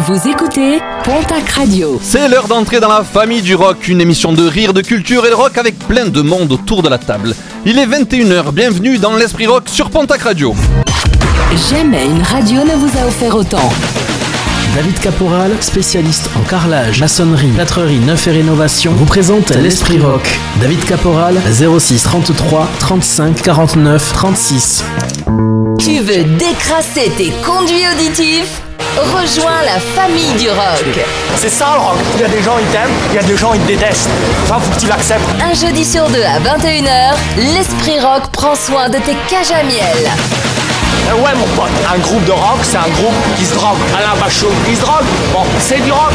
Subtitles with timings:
[0.00, 1.98] Vous écoutez Pontac Radio.
[2.00, 5.30] C'est l'heure d'entrer dans la famille du rock, une émission de rire, de culture et
[5.30, 7.34] de rock avec plein de monde autour de la table.
[7.66, 10.54] Il est 21h, bienvenue dans l'Esprit Rock sur Pontac Radio.
[11.68, 13.68] Jamais une radio ne vous a offert autant.
[14.74, 20.38] David Caporal, spécialiste en carrelage, maçonnerie, plâtrerie, neuf et rénovation, vous présente l'Esprit Rock.
[20.60, 24.84] David Caporal, 06 33 35 49 36.
[25.78, 28.60] Tu veux décrasser tes conduits auditifs?
[28.96, 30.98] Rejoins la famille du rock.
[31.36, 31.98] C'est ça le rock.
[32.16, 34.08] Il y a des gens ils t'aiment, il y a des gens ils te détestent.
[34.44, 35.22] Enfin, faut que tu l'acceptes.
[35.40, 37.14] Un jeudi sur deux à 21h,
[37.54, 40.10] l'Esprit Rock prend soin de tes cages à miel.
[41.08, 43.78] Euh, ouais mon pote, un groupe de rock, c'est un groupe qui se drogue.
[43.96, 45.04] Alain Bachot, il se drogue.
[45.32, 46.12] Bon, c'est du rock.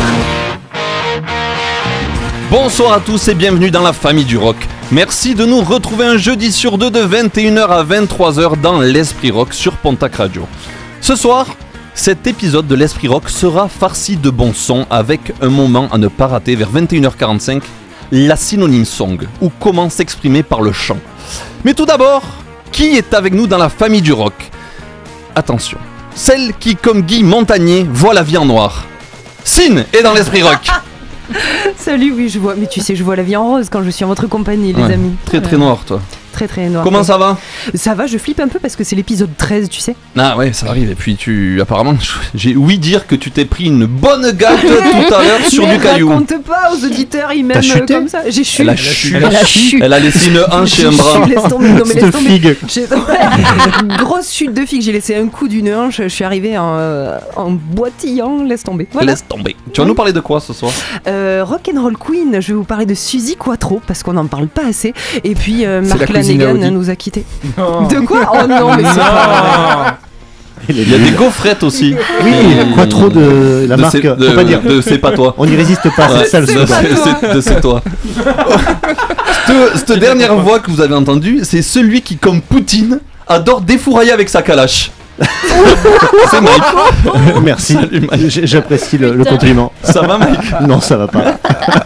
[2.49, 4.57] Bonsoir à tous et bienvenue dans la famille du rock.
[4.91, 9.53] Merci de nous retrouver un jeudi sur deux de 21h à 23h dans l'Esprit Rock
[9.53, 10.47] sur Pontac Radio.
[11.01, 11.47] Ce soir,
[11.95, 16.07] cet épisode de l'Esprit Rock sera farci de bons sons avec un moment à ne
[16.07, 17.61] pas rater vers 21h45,
[18.11, 20.99] la synonyme song, ou comment s'exprimer par le chant.
[21.63, 22.21] Mais tout d'abord,
[22.71, 24.51] qui est avec nous dans la famille du rock?
[25.35, 25.77] Attention,
[26.15, 28.85] celle qui, comme Guy Montagnier, voit la vie en noir.
[29.43, 30.67] Sin est dans l'Esprit Rock.
[31.77, 32.55] Salut, oui, je vois.
[32.55, 34.73] Mais tu sais, je vois la vie en rose quand je suis en votre compagnie,
[34.73, 35.15] les Ouais, amis.
[35.25, 35.99] Très très noir toi.
[36.33, 36.83] Très très noir.
[36.83, 37.37] Comment ça va
[37.75, 39.95] Ça va, je flippe un peu parce que c'est l'épisode 13, tu sais.
[40.17, 40.89] Ah ouais, ça arrive.
[40.91, 41.93] Et puis tu, apparemment,
[42.33, 45.77] j'ai ouï dire que tu t'es pris une bonne gâte tout à l'heure sur Mais
[45.77, 46.09] du caillou.
[46.09, 48.21] raconte pas aux auditeurs, ils m'aiment euh, comme ça.
[48.27, 48.63] J'ai chuté.
[48.63, 49.15] Elle a chu.
[49.15, 49.79] Elle a chu.
[49.81, 51.25] Elle a laissé une hanche et un bras.
[51.27, 51.69] laisse tomber.
[51.69, 52.29] Non, mais laisse Cette tomber.
[52.29, 52.57] figue.
[52.91, 53.97] Ouais.
[53.99, 57.17] Grosse chute de figue, j'ai laissé un coup d'une hanche, je suis arrivée en, euh,
[57.35, 58.87] en boitillant, laisse tomber.
[58.91, 59.11] Voilà.
[59.11, 59.55] Laisse tomber.
[59.71, 60.71] Tu vas nous parler de quoi ce soir
[61.07, 64.65] Euh, Rock'n'Roll Queen, je vais vous parler de Suzy Quattro parce qu'on n'en parle pas
[64.67, 64.93] assez.
[65.23, 66.22] Et puis euh, Mark la
[66.61, 66.71] d'Audi.
[66.71, 67.25] nous a quittés.
[67.57, 69.97] De quoi Oh non, mais c'est pas
[70.69, 71.93] Il, Il y a des gaufrettes aussi.
[72.23, 73.91] Oui, Et- quoi trop de la de marque.
[73.91, 74.61] c'est- de- Faut pas dire.
[74.61, 75.35] de c'est pas toi.
[75.37, 77.81] On n'y résiste pas, Ouais, c'est ça le de c'est- c'est- de c'est toi.
[79.47, 84.11] cette, cette dernière voix que vous avez entendue, c'est celui qui, comme Poutine, adore défourailler
[84.13, 84.91] avec sa calache.
[86.31, 86.63] c'est Mike.
[87.43, 87.77] Merci,
[88.43, 89.71] j'apprécie le, le compliment.
[89.83, 90.39] Ça va Mike?
[90.67, 91.37] Non, ça va pas.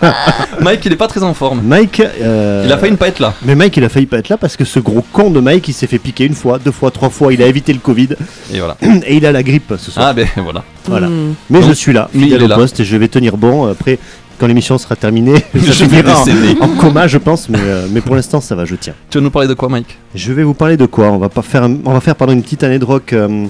[0.61, 1.61] Mike, il est pas très en forme.
[1.63, 2.01] Mike.
[2.21, 3.33] euh, Il a failli ne pas être là.
[3.43, 5.67] Mais Mike, il a failli pas être là parce que ce gros con de Mike,
[5.67, 7.33] il s'est fait piquer une fois, deux fois, trois fois.
[7.33, 8.09] Il a évité le Covid
[8.53, 8.77] Et voilà.
[8.81, 10.07] et il a la grippe ce soir.
[10.09, 10.63] Ah ben voilà.
[10.85, 11.07] Voilà.
[11.07, 11.33] Hmm.
[11.49, 13.69] Mais Donc, je suis là, fidèle il est au poste et je vais tenir bon.
[13.69, 13.99] Après,
[14.39, 16.21] quand l'émission sera terminée, Je vais finira
[16.61, 17.49] en, en coma, je pense.
[17.49, 18.93] Mais, euh, mais pour l'instant, ça va, je tiens.
[19.09, 19.97] Tu vas nous parler de quoi Mike?
[20.15, 21.07] Je vais vous parler de quoi?
[21.07, 23.45] On va pas faire, on va faire pardon, une petite année de rock euh,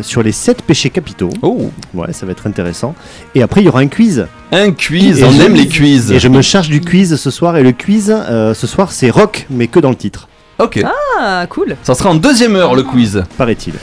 [0.00, 1.30] sur les 7 péchés capitaux.
[1.42, 2.94] Oh Ouais, ça va être intéressant.
[3.34, 4.26] Et après, il y aura un quiz.
[4.52, 6.12] Un quiz, Et on je- aime les quiz.
[6.12, 7.56] Et je me charge du quiz ce soir.
[7.56, 10.28] Et le quiz, euh, ce soir, c'est rock, mais que dans le titre,
[10.60, 10.82] Ok.
[11.20, 11.76] Ah, cool.
[11.84, 13.22] Ça sera en deuxième heure le quiz.
[13.36, 13.74] paraît-il.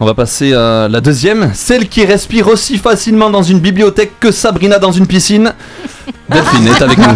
[0.00, 4.32] On va passer à la deuxième, celle qui respire aussi facilement dans une bibliothèque que
[4.32, 5.52] Sabrina dans une piscine.
[6.28, 7.14] Delphine est avec nous.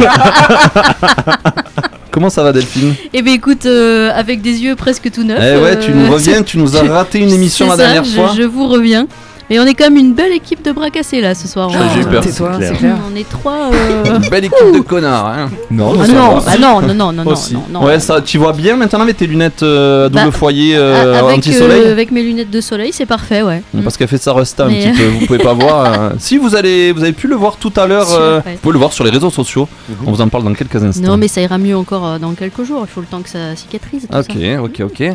[2.12, 2.94] Comment ça va Delphine?
[3.12, 5.41] Eh bien écoute, euh, avec des yeux presque tout neufs.
[5.43, 8.05] Eh ouais, tu nous euh, reviens, tu nous as raté une émission la ça, dernière
[8.05, 8.33] je, fois.
[8.37, 9.09] Je vous reviens.
[9.50, 11.70] Et on est comme une belle équipe de bras cassés là ce soir.
[11.72, 12.22] Ah, On- j'ai eu peur.
[12.22, 12.59] C'est clair.
[12.60, 12.97] c'est clair.
[13.10, 13.70] On est trois.
[13.72, 15.26] euh, Belle équipe de connards.
[15.26, 15.50] Hein.
[15.70, 17.54] Non, Ah ça non, bah non, non, non, non, non, Aussi.
[17.54, 17.84] non, non.
[17.84, 20.81] Ouais, ça, tu vois bien maintenant avec tes lunettes euh, à double Bah, foyer Ah,
[20.81, 23.62] euh, anti-soleil euh, avec mes lunettes de soleil, c'est parfait, ouais.
[23.82, 25.92] Parce qu'elle fait sa resta un Mais- petit peu, vous pouvez pas voir.
[25.92, 28.72] euh, Si vous allez, vous avez pu le voir tout à l'heure, euh, vous pouvez
[28.75, 29.66] le voir sur les réseaux sociaux.
[30.06, 31.06] On vous en parle dans quelques instants.
[31.06, 32.84] Non, mais ça ira mieux encore euh, dans quelques jours.
[32.86, 34.06] Il faut le temps que ça cicatrise.
[34.10, 34.62] Tout Ok, ça.
[34.62, 35.12] ok, ok.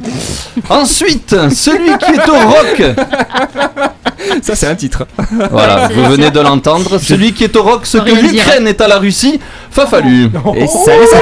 [0.69, 2.95] Ensuite, celui qui est au rock.
[4.41, 5.06] Ça, c'est un titre.
[5.51, 6.97] Voilà, vous venez de l'entendre.
[6.97, 9.39] Celui qui est au rock, ce que l'Ukraine est à la Russie.
[9.72, 10.29] Fafalu.
[10.56, 11.17] Et salut, ça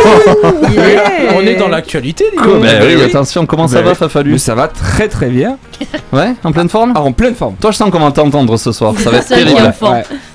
[0.71, 1.01] Yeah.
[1.35, 2.61] On est dans l'actualité, Oh, donc.
[2.63, 3.95] bah oui, attention, comment ça Bah va.
[3.95, 5.57] Fafalu Mais ça va très très bien.
[6.13, 7.55] Ouais, en pleine forme Ah, en pleine forme.
[7.55, 8.93] Toi, je sens qu'on va t'entendre ce soir.
[8.97, 9.73] Ça va être terrible.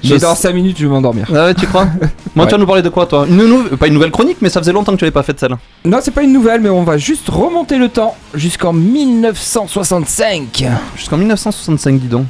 [0.04, 1.26] Mais dans sais- 5 minutes, je vais m'endormir.
[1.34, 1.86] Ah ouais, tu crois
[2.34, 4.48] Moi, tu vas nous parler de quoi, toi une nou- Pas une nouvelle chronique, mais
[4.48, 5.58] ça faisait longtemps que tu l'avais pas faite celle-là.
[5.84, 10.64] Non, c'est pas une nouvelle, mais on va juste remonter le temps jusqu'en 1965.
[10.96, 12.26] Jusqu'en 1965, dis donc.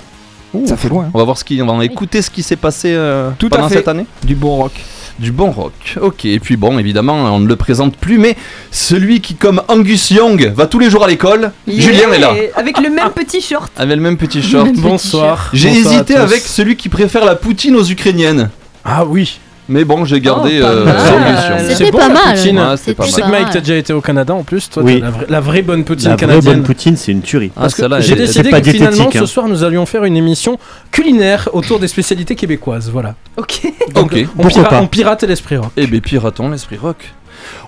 [0.54, 0.66] Ouh.
[0.66, 1.04] Ça fait loin.
[1.04, 1.10] hein.
[1.14, 3.56] On va voir ce qui, on va écouter ce qui s'est passé euh, Tout à
[3.56, 3.76] pendant fait.
[3.76, 4.06] cette année.
[4.24, 4.72] Du bon rock.
[5.18, 5.72] Du bon rock.
[6.00, 8.36] Ok, et puis bon, évidemment, on ne le présente plus, mais
[8.70, 11.80] celui qui, comme Angus Young, va tous les jours à l'école, Yeah.
[11.82, 12.34] Julien est là.
[12.54, 13.72] Avec le même petit short.
[13.76, 14.66] Avec le même petit short.
[14.66, 15.50] Même petit Bonsoir.
[15.52, 18.50] J'ai Bonsoir à hésité avec celui qui préfère la poutine aux Ukrainiennes.
[18.84, 19.40] Ah oui.
[19.68, 21.68] Mais bon, j'ai gardé Oh, euh.
[21.70, 22.34] C'était bon, pas mal.
[22.36, 22.58] poutine.
[22.58, 23.30] Ouais, c'était pas C'était Je sais que.
[23.30, 24.70] Mike, t'as déjà été au Canada en plus.
[24.70, 25.00] Toi, Oui.
[25.00, 26.54] la, vraie- la vraie bonne poutine La vraie canadienne.
[26.54, 27.50] bonne poutine, c'est une tuerie.
[27.56, 29.20] Ah, Parce que celle-là, j'ai décidé que finalement diététique, hein.
[29.20, 30.58] ce soir nous allions faire une émission
[30.92, 32.90] culinaire autour des spécialités québécoises.
[32.92, 33.14] Voilà.
[33.36, 33.62] Ok.
[33.94, 34.18] Donc, Ok.
[34.38, 35.70] on, Pourquoi pira- pas on pirate l'esprit rock.
[35.76, 37.12] Eh bien, piratons l'esprit rock.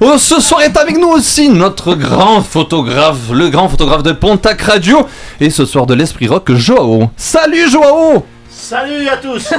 [0.01, 4.61] Oh, ce soir est avec nous aussi notre grand photographe, le grand photographe de Pontac
[4.63, 5.07] Radio,
[5.41, 7.11] et ce soir de l'esprit rock, Joao.
[7.17, 8.25] Salut Joao
[8.61, 9.53] Salut à tous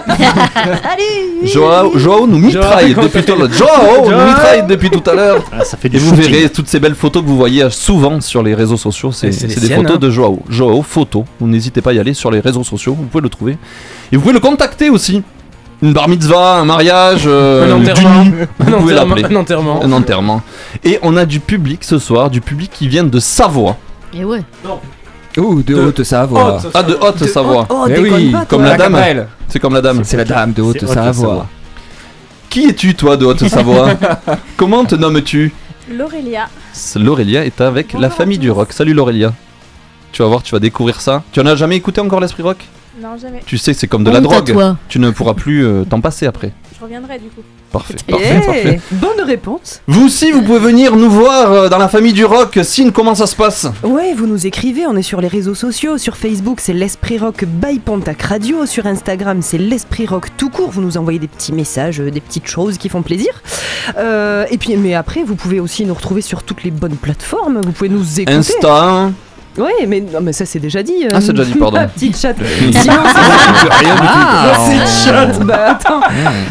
[1.46, 3.50] Joao, Joao nous mitraille Joao, depuis tout à l'heure.
[3.54, 4.28] Joao nous Joao.
[4.28, 5.44] mitraille depuis tout à l'heure.
[5.54, 6.32] Ah, Ça fait Et du vous shooting.
[6.34, 9.14] verrez toutes ces belles photos que vous voyez souvent sur les réseaux sociaux.
[9.14, 10.00] C'est Et des siennes, photos hein.
[10.00, 10.40] de Joao.
[10.50, 11.24] Joao, photo.
[11.40, 12.94] Vous n'hésitez pas à y aller sur les réseaux sociaux.
[12.94, 13.58] Vous pouvez le trouver.
[14.12, 15.24] Et vous pouvez le contacter aussi.
[15.82, 18.10] Une bar mitzvah, un mariage, euh, Un du enterrement.
[18.20, 19.16] Un Vous pouvez enterrement.
[19.16, 19.34] l'appeler.
[19.36, 19.84] Un enterrement.
[19.84, 20.42] Un enterrement.
[20.84, 23.78] Et on a du public ce soir, du public qui vient de Savoie.
[24.14, 24.42] Et ouais.
[25.38, 26.58] Ouh, de De Haute-Savoie.
[26.58, 27.68] Haute- Ah, de Haute-Savoie.
[27.70, 28.46] Oh, Eh oui, pas.
[28.46, 29.26] Comme la dame.
[29.48, 30.04] C'est comme la dame.
[30.04, 31.48] C'est la dame de Haute-Savoie.
[32.50, 33.90] Qui es-tu, toi, de Haute-Savoie
[34.58, 35.54] Comment te nommes-tu
[35.92, 36.48] L'Aurélia.
[36.96, 38.74] L'Aurélia est avec la famille du rock.
[38.74, 39.34] Salut l'Aurélia.
[40.12, 41.24] Tu vas voir, tu vas découvrir ça.
[41.32, 42.58] Tu en as jamais écouté encore l'esprit rock?
[43.02, 43.42] Non, jamais.
[43.46, 44.52] Tu sais, c'est comme de la Honte drogue.
[44.52, 44.78] toi.
[44.88, 46.52] Tu ne pourras plus euh, t'en passer après.
[46.80, 47.42] Je reviendrai du coup.
[47.74, 47.96] Parfait.
[48.08, 48.80] Parfait, parfait.
[48.92, 49.82] Bonne réponse.
[49.88, 52.58] Vous aussi, vous pouvez venir nous voir euh, dans la famille du rock.
[52.64, 53.68] Signe, comment ça se passe?
[53.84, 55.98] Ouais, vous nous écrivez, on est sur les réseaux sociaux.
[55.98, 58.66] Sur Facebook, c'est l'Esprit Rock by Pontac Radio.
[58.66, 60.72] Sur Instagram, c'est l'Esprit Rock tout court.
[60.72, 63.44] Vous nous envoyez des petits messages, euh, des petites choses qui font plaisir.
[63.98, 67.60] Euh, et puis, mais après, vous pouvez aussi nous retrouver sur toutes les bonnes plateformes.
[67.62, 68.38] Vous pouvez nous écouter.
[68.38, 69.12] Insta.
[69.60, 70.94] Ouais, mais, non, mais ça, c'est déjà dit.
[71.04, 71.78] euh, Ah, c'est déjà dit, pardon.
[71.82, 72.38] La petite chatte.
[72.40, 72.74] Oui.
[72.82, 74.06] Sinon, c'est- Rien du tout.
[74.08, 75.40] La petite chatte.
[75.46, 76.02] Bah, attends.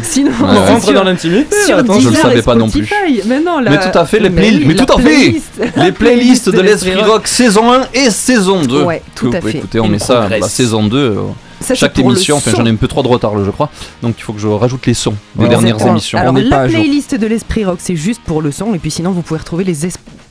[0.03, 0.37] Sinon, Ouais.
[0.49, 1.57] On rentre sur- dans l'intimité.
[1.67, 1.99] sur attends.
[2.01, 2.85] je le Deezer savais et pas non plus.
[2.87, 3.23] Spotify.
[3.27, 5.03] Mais non, la- Mais tout à fait, les play- oui, mais la tout à fait.
[5.03, 5.51] playlist.
[5.77, 8.83] Les playlists de l'Esprit Rock saison 1 et saison 2.
[8.83, 9.59] Ouais, que tout vous à pouvez fait.
[9.59, 10.41] écouter, on met ça progresse.
[10.43, 10.97] la saison 2.
[10.99, 11.15] euh,
[11.61, 13.71] Ça, chaque émission, enfin j'en ai un peu trop de retard là, je crois.
[14.03, 15.49] Donc il faut que je rajoute les sons des Ouais.
[15.49, 15.93] dernières Exactement.
[15.93, 16.19] émissions.
[16.19, 18.91] Alors On la pas playlist de l'Esprit Rock, c'est juste pour le son, et puis
[18.91, 19.91] sinon vous pouvez retrouver les, es-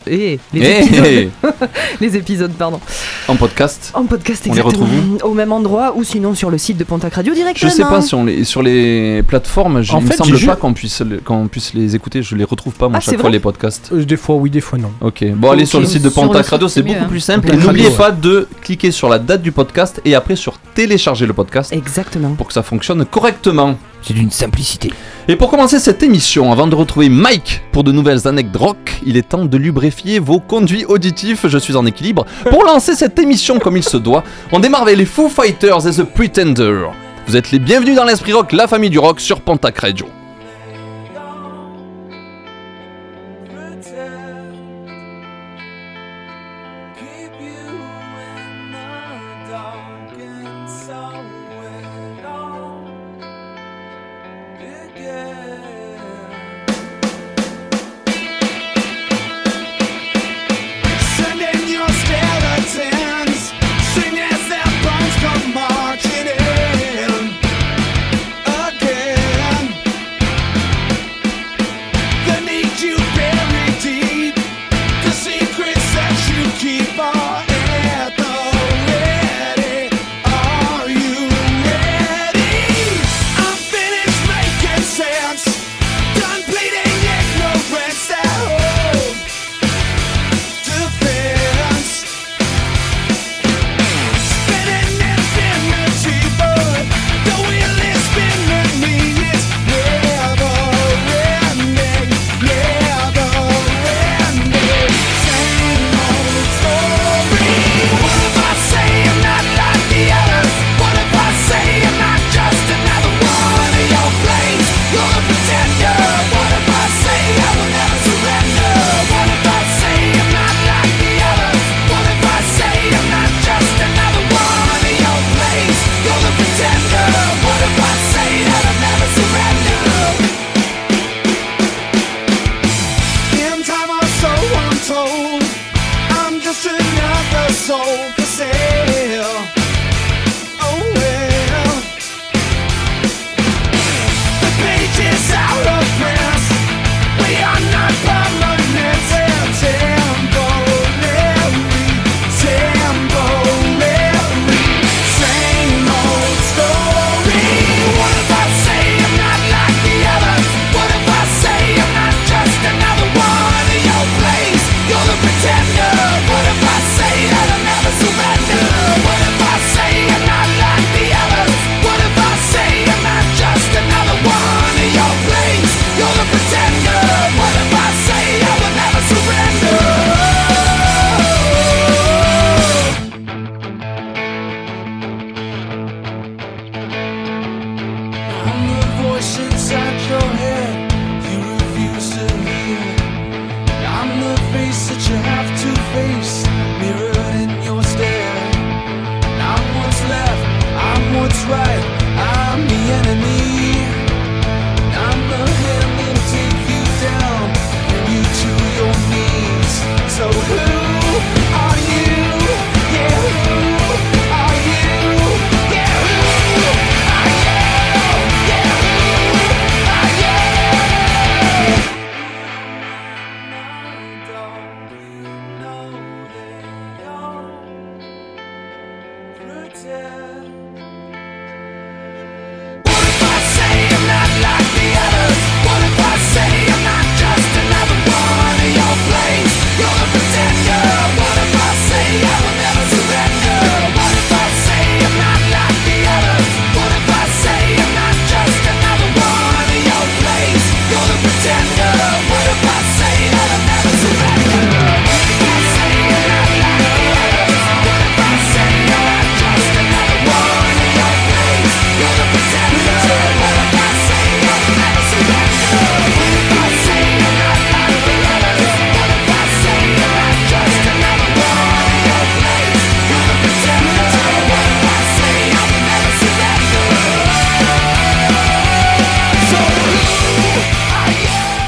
[0.10, 1.30] eh, les, Eh, épisodes, eh,
[2.02, 2.80] les épisodes pardon,
[3.28, 3.92] en podcast.
[3.94, 6.84] en podcast On les exactement, retrouve au même endroit ou sinon sur le site de
[6.86, 7.72] Pontac Radio Je directement.
[7.72, 11.18] sais pas sur les, sur les plateformes, En il me semble pas qu'on puisse, le-
[11.20, 12.22] qu'on puisse les écouter.
[12.24, 13.90] Je les retrouve pas moi Ah, chaque fois les podcasts.
[13.92, 14.92] Euh, Des fois oui, des fois non.
[15.02, 17.08] Ok, bon allez sur le site de Pontac Radio, c'est beaucoup hein.
[17.10, 17.52] plus simple.
[17.54, 21.34] Et n'oubliez pas de cliquer sur la date du podcast et après sur télécharger le
[21.34, 22.36] podcast Exactement.
[22.36, 23.78] pour que ça fonctionne correctement.
[24.02, 24.92] C'est d'une simplicité.
[25.28, 29.18] Et pour commencer cette émission, avant de retrouver Mike pour de nouvelles anecdotes rock, il
[29.18, 31.48] est temps de lubrifier vos conduits auditifs.
[31.48, 32.26] Je suis en équilibre.
[32.50, 35.92] Pour lancer cette émission comme il se doit, on démarre avec les Foo Fighters et
[35.92, 36.86] The Pretender.
[37.28, 40.08] Vous êtes les bienvenus dans l'Esprit Rock, la famille du rock sur Pontac Radio.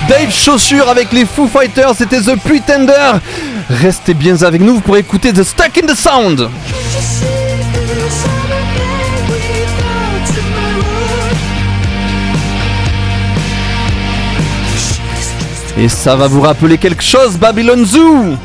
[0.10, 3.20] Dave Chaussure avec les Foo Fighters, c'était The Pretender.
[3.70, 6.50] Restez bien avec nous pour écouter The Stuck in the Sound.
[15.78, 18.36] Et ça va vous rappeler quelque chose, Babylon Zoo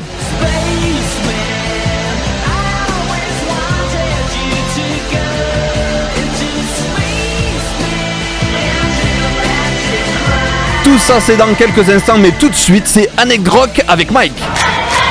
[10.85, 14.37] Tout ça c'est dans quelques instants, mais tout de suite c'est Anecdote Rock avec Mike.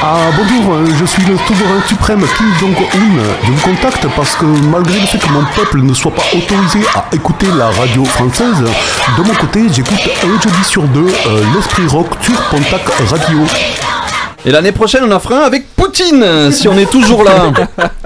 [0.00, 3.24] Ah bonjour, euh, je suis le souverain suprême Kim Jong-un.
[3.44, 6.78] Je vous contacte parce que malgré le fait que mon peuple ne soit pas autorisé
[6.94, 8.62] à écouter la radio française,
[9.18, 13.40] de mon côté j'écoute un jeudi sur deux euh, l'Esprit Rock sur Pontac Radio.
[14.46, 17.52] Et l'année prochaine on en fera un avec Poutine, si on est toujours là.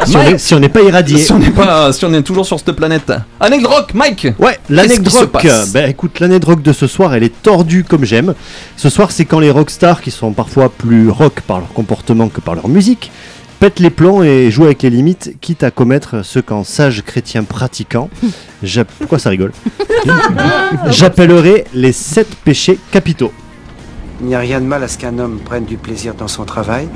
[0.04, 1.16] Si on est- si on n'est pas irradié.
[1.18, 3.10] Si on n'est pas, si on est toujours sur cette planète.
[3.40, 4.28] Anecdote Rock, Mike.
[4.38, 5.46] Ouais, l'anecdote rock.
[5.72, 8.34] Ben écoute, l'anecdote rock de ce soir, elle est tordue comme j'aime.
[8.76, 12.42] Ce soir, c'est quand les rockstars, qui sont parfois plus rock par leur comportement que
[12.42, 13.10] par leur musique,
[13.58, 17.42] pètent les plombs et jouent avec les limites, quitte à commettre ce qu'en sage chrétien
[17.44, 18.10] pratiquant.
[18.98, 19.52] Pourquoi ça rigole?
[20.90, 23.32] J'appellerai les sept péchés capitaux.
[24.20, 26.44] Il n'y a rien de mal à ce qu'un homme prenne du plaisir dans son
[26.44, 26.86] travail.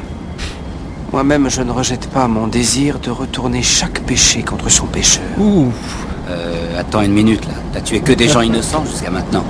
[1.12, 5.22] Moi-même, je ne rejette pas mon désir de retourner chaque péché contre son pécheur.
[5.38, 7.52] Euh, attends une minute là.
[7.74, 9.44] T'as tué que des gens innocents jusqu'à maintenant.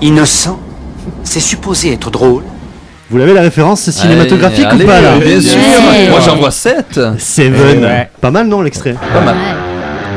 [0.00, 0.60] Innocent?
[1.24, 2.44] C'est supposé être drôle.
[3.10, 5.58] Vous l'avez la référence cinématographique Allez, ou pas là Bien sûr.
[5.58, 6.08] Ouais.
[6.10, 7.00] Moi j'en vois 7.
[7.18, 7.78] Seven.
[7.80, 8.10] Eh ouais.
[8.20, 9.34] Pas mal non l'extrait Pas mal.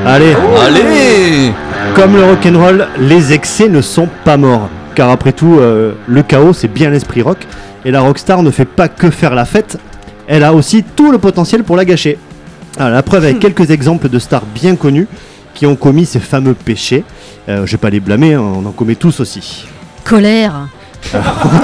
[0.05, 0.36] Allez.
[0.63, 1.51] Allez
[1.95, 4.69] Comme le rock'n'roll, les excès ne sont pas morts.
[4.93, 7.39] Car après tout, euh, le chaos, c'est bien l'esprit rock.
[7.86, 9.77] Et la rockstar ne fait pas que faire la fête,
[10.27, 12.18] elle a aussi tout le potentiel pour la gâcher.
[12.77, 15.08] Ah, la preuve avec quelques exemples de stars bien connues
[15.54, 17.04] qui ont commis ces fameux péchés.
[17.48, 19.65] Euh, je vais pas les blâmer, hein, on en commet tous aussi.
[20.04, 20.68] Colère.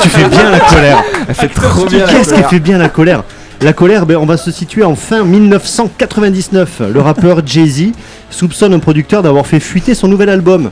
[0.02, 1.04] tu fais bien la colère.
[1.28, 2.50] Elle fait trop bien la Qu'est-ce qui colère.
[2.50, 3.24] fait bien la colère
[3.64, 6.82] La colère, ben, on va se situer en fin 1999.
[6.92, 7.92] Le rappeur Jay-Z
[8.32, 10.72] soupçonne un producteur d'avoir fait fuiter son nouvel album.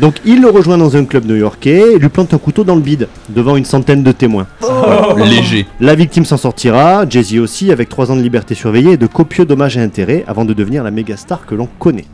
[0.00, 2.80] Donc il le rejoint dans un club new-yorkais et lui plante un couteau dans le
[2.80, 4.48] bide, devant une centaine de témoins.
[4.62, 5.16] Oh.
[5.24, 5.68] Léger.
[5.78, 9.44] La victime s'en sortira, Jay-Z aussi, avec 3 ans de liberté surveillée et de copieux
[9.44, 12.06] dommages et intérêts, avant de devenir la méga star que l'on connaît.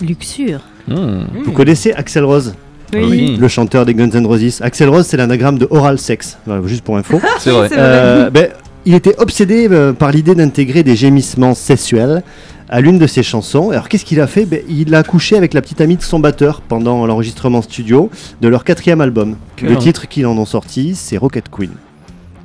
[0.00, 0.60] Luxure.
[0.86, 2.54] Vous connaissez Axel Rose?
[2.92, 3.36] Oui.
[3.36, 4.62] Le chanteur des Guns N' Roses.
[4.62, 6.38] Axel Rose, c'est l'anagramme de oral sex.
[6.46, 7.20] Voilà, juste pour info.
[7.40, 7.68] C'est vrai.
[7.68, 7.82] C'est vrai.
[7.82, 8.48] Euh, ben,
[8.86, 12.22] il était obsédé euh, par l'idée d'intégrer des gémissements sexuels
[12.68, 13.70] à l'une de ses chansons.
[13.70, 14.46] Alors qu'est-ce qu'il a fait?
[14.46, 18.10] Ben, Il a couché avec la petite amie de son batteur pendant l'enregistrement studio
[18.40, 19.36] de leur quatrième album.
[19.62, 21.70] Le titre qu'ils en ont sorti, c'est Rocket Queen.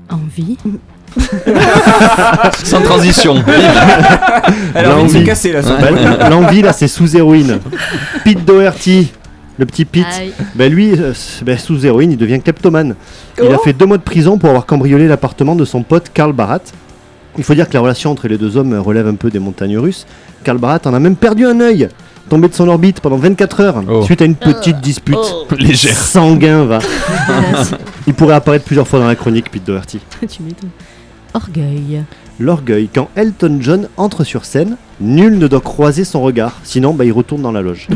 [0.09, 0.57] Envie.
[2.63, 3.35] Sans transition.
[4.75, 5.23] Elle a envie de se L'envie.
[5.25, 5.63] casser là.
[5.63, 5.97] son bol.
[6.29, 7.59] L'envie là, c'est sous héroïne.
[8.23, 9.11] Pete Doherty,
[9.59, 10.05] le petit Pete,
[10.55, 11.13] ben lui, euh,
[11.43, 12.95] ben, sous héroïne, il devient kleptomane.
[13.43, 16.31] Il a fait deux mois de prison pour avoir cambriolé l'appartement de son pote Karl
[16.31, 16.61] Barat.
[17.37, 19.77] Il faut dire que la relation entre les deux hommes relève un peu des montagnes
[19.77, 20.07] russes.
[20.45, 21.89] Karl Barat en a même perdu un œil,
[22.29, 24.01] tombé de son orbite pendant 24 heures, Oh.
[24.03, 25.17] suite à une petite dispute.
[25.57, 25.97] Légère.
[25.97, 26.79] Sanguin, va.
[28.07, 29.99] Il pourrait apparaître plusieurs fois dans la chronique, Pete Doherty.
[30.29, 30.69] tu m'étonnes.
[31.33, 32.03] Orgueil.
[32.39, 37.03] L'orgueil, quand Elton John entre sur scène, nul ne doit croiser son regard, sinon bah,
[37.03, 37.87] il retourne dans la loge.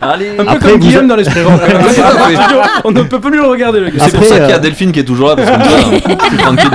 [0.00, 0.30] Allez.
[0.38, 1.40] Un peu Après, comme vous Guillaume a- dans l'esprit.
[2.84, 4.04] On ne peut plus le regarder le gars.
[4.04, 6.36] C'est pour Après, ça qu'il y a euh, Delphine qui est toujours là, parce que
[6.38, 6.70] tranquille.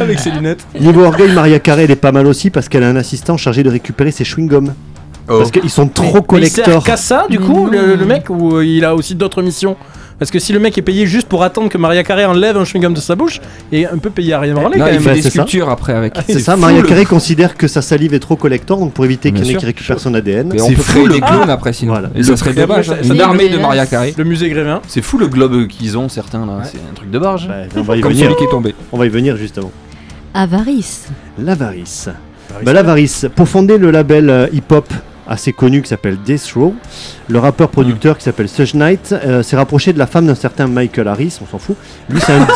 [0.00, 0.64] avec ses lunettes.
[0.78, 3.62] Niveau orgueil, Maria Carey, elle est pas mal aussi parce qu'elle a un assistant chargé
[3.62, 4.70] de récupérer ses chewing-gums.
[5.26, 6.82] Parce qu'ils sont trop Mais il sert collecteurs.
[6.84, 9.76] qu'à ça, du coup, le, le mec, ou euh, il a aussi d'autres missions?
[10.20, 12.62] Parce que si le mec est payé juste pour attendre que Maria Carey enlève un
[12.64, 13.40] chewing-gum de sa bouche,
[13.72, 15.00] il est un peu payé à rien branler quand il même.
[15.02, 15.42] fait des c'est ça.
[15.42, 16.14] sculptures après avec.
[16.28, 19.44] C'est ça, Maria Carey considère que sa salive est trop collector, donc pour éviter qu'il
[19.46, 20.50] y en ait qui récupèrent son ADN.
[20.52, 21.94] Mais on C'est peut fou, créer le- des clones après sinon.
[21.94, 22.10] Voilà.
[22.14, 22.86] Et ça serait dommage.
[22.86, 24.14] ça- Une ça- armée de Maria Carey.
[24.16, 24.80] Le musée Grévin.
[24.86, 26.60] C'est fou le globe qu'ils ont, certains là.
[26.64, 27.48] C'est un truc de barge.
[27.48, 28.26] Bah, on, va y Comme venir.
[28.26, 28.74] celui qui est tombé.
[28.92, 29.72] on va y venir justement.
[30.34, 31.08] Avarice.
[31.38, 32.08] L'avarice.
[32.62, 33.26] Bah, L'avarice.
[33.34, 34.86] Pour fonder le label euh, hip-hop
[35.30, 36.74] assez connu qui s'appelle Death Row,
[37.28, 41.08] le rappeur-producteur qui s'appelle Suge Knight euh, s'est rapproché de la femme d'un certain Michael
[41.08, 41.76] Harris, on s'en fout.
[42.10, 42.46] Lui, c'est un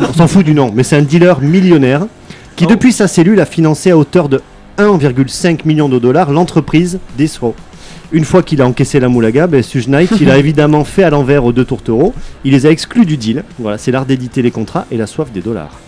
[0.08, 2.06] on s'en fout du nom, mais c'est un dealer millionnaire
[2.54, 4.40] qui, depuis sa cellule, a financé à hauteur de
[4.78, 7.54] 1,5 million de dollars l'entreprise Death Row.
[8.12, 11.10] Une fois qu'il a encaissé la moulaga, ben, Suge Knight, il a évidemment fait à
[11.10, 12.14] l'envers aux deux tourtereaux.
[12.44, 13.44] Il les a exclus du deal.
[13.58, 15.78] Voilà, c'est l'art d'éditer les contrats et la soif des dollars.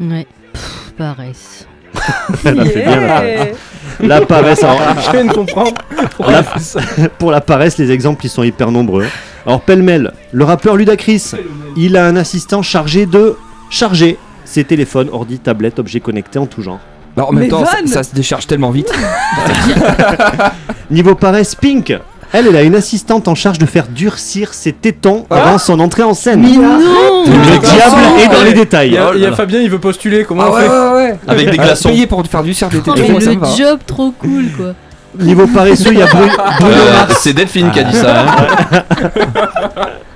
[0.00, 0.26] Ouais.
[0.52, 1.66] Pff, paresse.
[2.44, 3.56] Elle a fait bien la paresse.
[4.00, 5.72] La paresse, alors, Je viens de comprendre.
[6.16, 6.80] pourquoi La- il fait ça.
[7.18, 9.06] pour la paresse, les exemples ils sont hyper nombreux.
[9.46, 11.32] Alors pêle-mêle, le rappeur Ludacris,
[11.76, 13.36] il a un assistant chargé de
[13.70, 16.80] charger ses téléphones, ordi, tablettes, objets connectés en tout genre.
[17.16, 18.90] Bah, en même Mais temps, ça, Van ça se décharge tellement vite.
[20.90, 21.92] Niveau paresse, Pink,
[22.36, 25.36] Elle, elle a une assistante en charge de faire durcir ses tétons Ah.
[25.36, 26.40] avant son entrée en scène.
[26.42, 26.78] Mais non
[27.26, 28.90] Le diable est dans les Il détails.
[28.90, 29.34] y a, il y a Oh.
[29.36, 30.24] Fabien, il veut postuler.
[30.24, 31.18] Comment Ah on ouais, fait ouais, ouais.
[31.28, 31.88] Avec des glaçons.
[31.90, 33.54] Payé pour faire du cerf des Oh, tétés, mais moi, ça me le va.
[33.56, 34.72] job trop cool quoi.
[35.16, 37.18] Niveau paresseux, il y a Bru- Bruno Euh, Mars.
[37.20, 38.24] c'est Delphine qui a dit ça.
[38.26, 38.82] hein.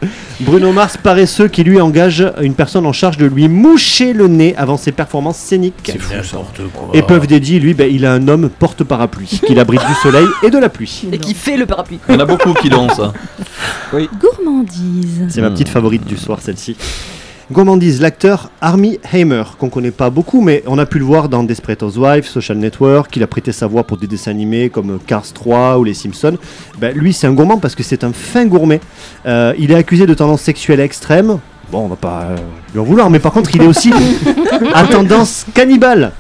[0.40, 4.54] Bruno Mars paresseux qui lui engage une personne en charge de lui moucher le nez
[4.56, 5.92] avant ses performances scéniques.
[6.94, 10.58] Épreuve dédiée, lui, ben, il a un homme porte-parapluie qui l'abrite du soleil et de
[10.58, 11.04] la pluie.
[11.10, 11.98] Et qui fait le parapluie.
[12.08, 13.12] Il y en a beaucoup qui l'ont ça.
[13.92, 15.26] Gourmandise.
[15.28, 16.76] C'est ma petite favorite du soir, celle-ci.
[17.50, 21.42] Gourmandise, l'acteur Armie Hammer, qu'on connaît pas beaucoup, mais on a pu le voir dans
[21.42, 25.32] Desperate Housewives, Social Network, il a prêté sa voix pour des dessins animés comme Cars
[25.32, 26.36] 3 ou Les Simpsons.
[26.78, 28.80] Ben, lui, c'est un gourmand parce que c'est un fin gourmet.
[29.24, 31.38] Euh, il est accusé de tendance sexuelle extrême.
[31.72, 32.36] Bon, on va pas euh,
[32.74, 33.94] lui en vouloir, mais par contre, il est aussi
[34.74, 36.12] à tendance cannibale.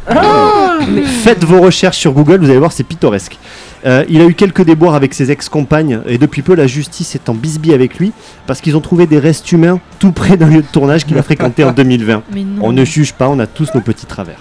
[1.04, 3.36] Faites vos recherches sur Google, vous allez voir, c'est pittoresque.
[3.86, 7.28] Euh, il a eu quelques déboires avec ses ex-compagnes et depuis peu la justice est
[7.28, 8.12] en bisbille avec lui
[8.46, 11.22] parce qu'ils ont trouvé des restes humains tout près d'un lieu de tournage qu'il a
[11.22, 12.22] fréquenté en 2020.
[12.34, 12.46] Mais non.
[12.62, 14.38] On ne juge pas, on a tous nos petits travers.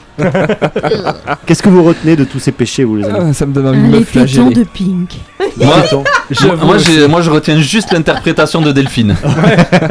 [1.45, 3.67] Qu'est-ce que vous retenez de tous ces péchés, vous les amis Ah, ça me donne
[3.67, 5.11] envie de Les tétons de Pink.
[5.57, 5.73] Moi,
[6.29, 6.91] J'avoue moi, aussi.
[6.93, 9.15] j'ai- moi, je retiens juste l'interprétation de Delphine.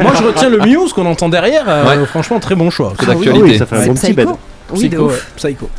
[0.01, 1.65] Moi, je retiens le Muse qu'on entend derrière.
[1.67, 2.05] euh, Ouais.
[2.05, 2.93] Franchement, très bon choix.
[2.99, 3.43] C'est Ah oui, d'actualité.
[3.53, 4.27] oui, ça fait un bon petit bed.
[4.73, 5.07] Psycho.
[5.07, 5.69] Ouais, Psycho.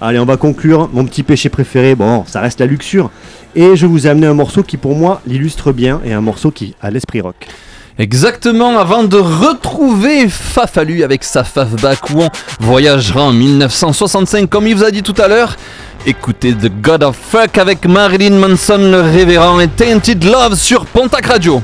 [0.00, 0.88] Allez, on va conclure.
[0.92, 3.10] Mon petit péché préféré, bon, ça reste la luxure.
[3.56, 6.50] Et je vous ai amené un morceau qui, pour moi, l'illustre bien et un morceau
[6.50, 7.46] qui a l'esprit rock.
[7.98, 12.28] Exactement, avant de retrouver Fafalu avec sa Fafback où on
[12.60, 15.56] voyagera en 1965 comme il vous a dit tout à l'heure.
[16.06, 21.26] Écoutez The God of Fuck avec Marilyn Manson, le révérend et Tainted Love sur Pontac
[21.26, 21.60] Radio.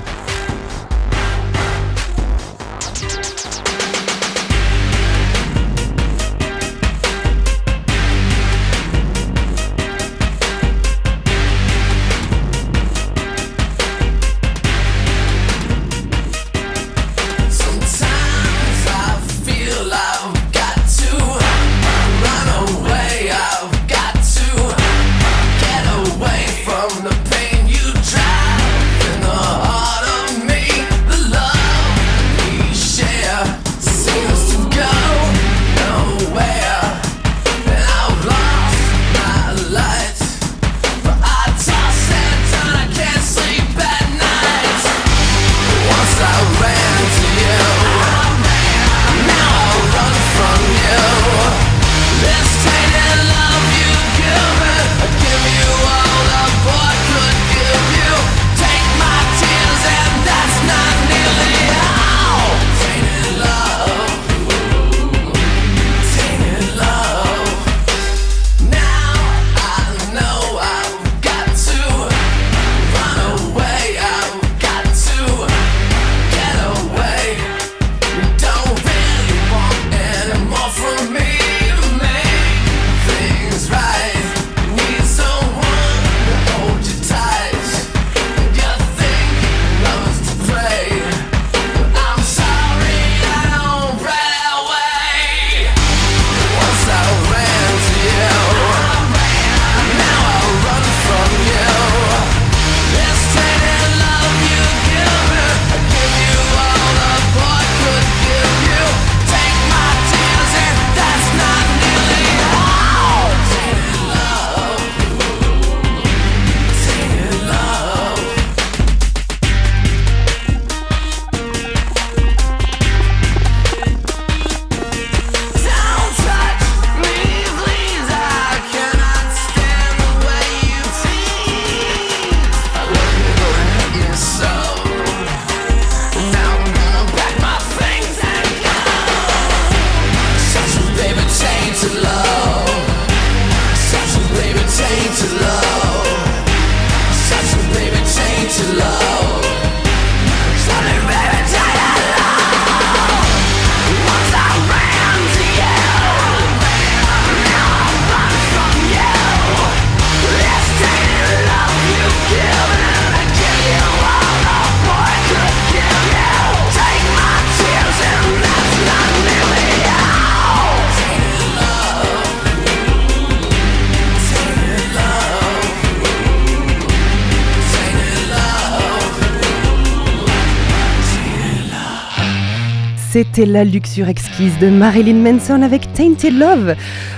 [183.35, 186.77] C'était la luxure exquise de Marilyn Manson avec Tainted Love.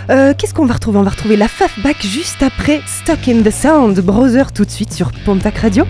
[0.09, 0.99] Euh, Qu'est-ce qu'on va retrouver?
[0.99, 4.01] On va retrouver la Fafback juste après Stuck in the Sound.
[4.01, 5.85] Brother tout de suite sur Pontac Radio.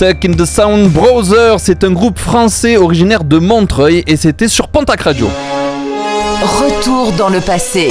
[0.00, 4.68] Stuck in the Sound Brothers, c'est un groupe français originaire de Montreuil et c'était sur
[4.68, 5.28] Pontac Radio.
[6.42, 7.90] Retour dans le passé.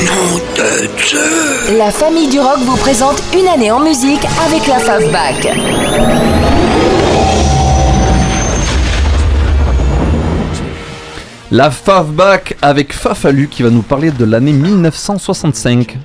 [1.78, 5.50] La famille du rock vous présente une année en musique avec la Favback.
[11.52, 16.00] La Favback avec Fafalu qui va nous parler de l'année 1965.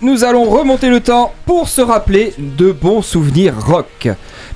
[0.00, 4.08] Nous allons remonter le temps pour se rappeler de bons souvenirs rock.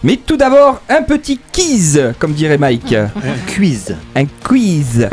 [0.05, 2.93] Mais tout d'abord, un petit quiz, comme dirait Mike.
[2.93, 3.11] Un
[3.53, 3.97] quiz.
[4.15, 5.09] Un quiz.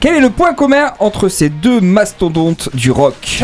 [0.00, 3.42] Quel est le point commun entre ces deux mastodontes du rock?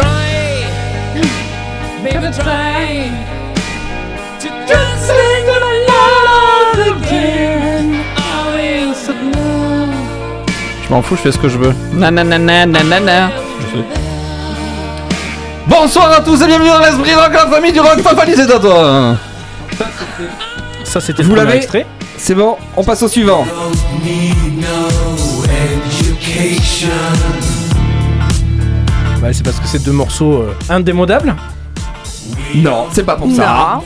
[10.82, 11.74] Je m'en fous, je fais ce que je veux.
[11.92, 12.64] Nanana.
[13.60, 14.15] Je sais.
[15.68, 18.00] Bonsoir à tous et bienvenue dans l'Esprit Rock, la famille du rock.
[18.00, 19.16] Fafali, c'est à toi.
[20.84, 21.86] Ça, c'était Vous le premier l'avez extrait.
[22.16, 23.44] C'est bon, on passe au suivant.
[29.20, 31.34] Bah, c'est parce que c'est deux morceaux euh, indémodables.
[32.54, 33.80] Non, c'est pas pour ça.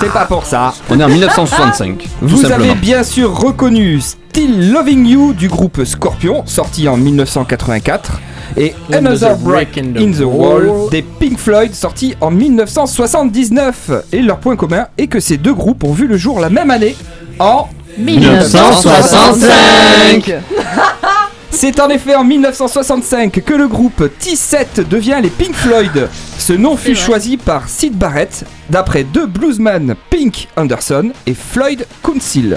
[0.00, 0.72] C'est pas pour ça.
[0.90, 1.98] On est en 1965.
[1.98, 2.64] tout Vous simplement.
[2.64, 8.20] avez bien sûr reconnu Still Loving You du groupe Scorpion, sorti en 1984,
[8.56, 13.90] et Another Break in the Wall des Pink Floyd, sorti en 1979.
[14.12, 16.70] Et leur point commun est que ces deux groupes ont vu le jour la même
[16.70, 16.96] année,
[17.38, 20.32] en 1965.
[21.50, 26.08] C'est en effet en 1965 que le groupe T7 devient les Pink Floyd.
[26.36, 32.56] Ce nom fut choisi par Sid Barrett, d'après deux bluesmen Pink Anderson et Floyd Council.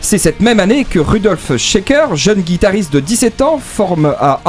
[0.00, 4.40] C'est cette même année que Rudolf Shaker, jeune guitariste de 17 ans, forme à,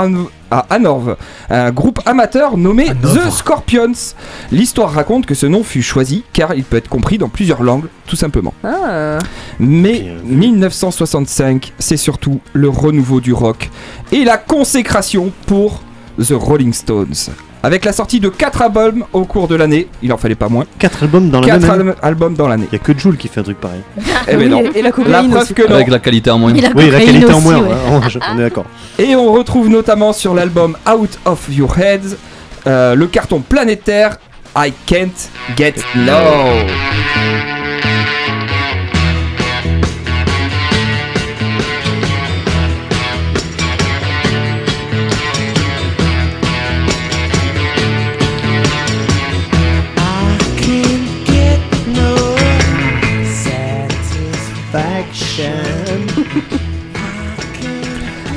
[0.54, 1.18] à Hanovre
[1.50, 4.14] un groupe amateur nommé The Scorpions.
[4.52, 7.86] L'histoire raconte que ce nom fut choisi car il peut être compris dans plusieurs langues,
[8.06, 8.54] tout simplement.
[8.64, 9.18] Ah.
[9.60, 13.72] Mais 1965, c'est surtout le renouveau du rock
[14.12, 15.82] et la consécration pour
[16.20, 17.34] The Rolling Stones.
[17.66, 20.66] Avec la sortie de 4 albums au cours de l'année, il en fallait pas moins.
[20.80, 21.92] 4 albums dans la 4 même année.
[22.02, 22.68] albums dans l'année.
[22.72, 23.82] Il y a que Jules qui fait un truc pareil.
[24.28, 24.64] Eh ben non.
[24.74, 25.54] et la cocaïne preuve aussi.
[25.54, 25.76] que non.
[25.76, 26.54] Avec la qualité en moins.
[26.54, 27.76] oui, la qualité en moins, ouais,
[28.32, 28.66] on est d'accord.
[29.00, 32.18] Et on retrouve notamment sur l'album Out of Your Heads
[32.66, 34.18] euh, le carton planétaire
[34.56, 36.14] I Can't Get No.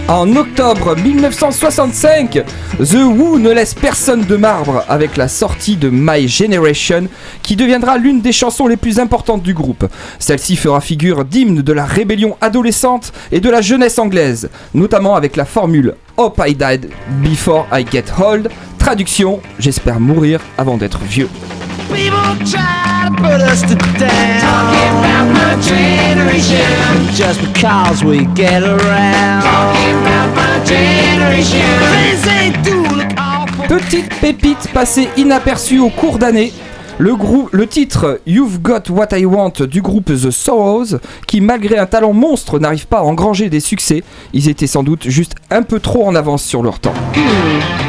[0.08, 2.44] En octobre 1965,
[2.78, 7.08] The Who ne laisse personne de marbre avec la sortie de My Generation,
[7.42, 9.88] qui deviendra l'une des chansons les plus importantes du groupe.
[10.20, 15.34] Celle-ci fera figure d'hymne de la rébellion adolescente et de la jeunesse anglaise, notamment avec
[15.34, 16.88] la formule Hope I died
[17.20, 21.28] before I get old, traduction J'espère mourir avant d'être vieux.
[21.92, 24.40] People try to put us to down.
[24.40, 27.14] Talking about my generation.
[27.14, 29.42] Just because we get around.
[29.42, 31.60] Talking about my generation.
[31.92, 33.66] Things they do look awful.
[33.68, 36.52] Petite pépite passée inaperçue au cours d'année.
[36.98, 40.96] Le, grou- le titre You've Got What I Want du groupe The Sorrows,
[41.26, 45.06] qui malgré un talent monstre n'arrive pas à engranger des succès, ils étaient sans doute
[45.10, 46.94] juste un peu trop en avance sur leur temps.
[47.14, 47.85] I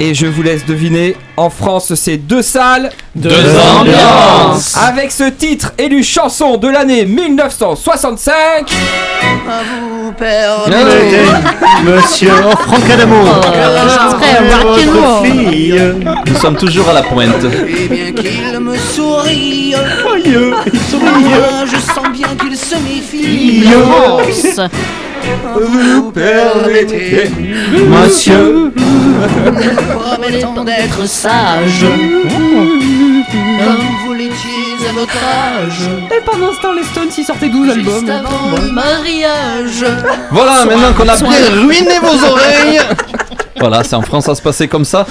[0.00, 3.30] Et je vous laisse deviner, en France c'est deux salles, Deux
[3.78, 4.76] ambiances.
[4.76, 8.32] Avec ce titre élu chanson de l'année 1965
[9.48, 10.12] À vous
[11.84, 13.24] Monsieur oh, Franck Adamo.
[15.22, 15.80] Fille.
[16.26, 17.44] Nous sommes toujours à la pointe.
[17.44, 19.74] Et bien qu'il me sourie,
[20.24, 21.30] il sourit.
[21.66, 23.64] je sens bien qu'il se méfie.
[25.56, 27.30] Vous permettez,
[27.88, 28.72] Monsieur.
[28.74, 31.84] nous promettons d'être sages,
[32.40, 35.88] comme vous l'étiez à votre âge.
[36.10, 37.94] Et pendant ce temps, les Stones, ils sortaient 12 albums.
[37.94, 39.84] Juste avant le mariage.
[40.30, 42.80] Voilà, maintenant qu'on a bien ruiné vos oreilles.
[43.60, 45.06] Voilà, c'est en France, ça se passait comme ça.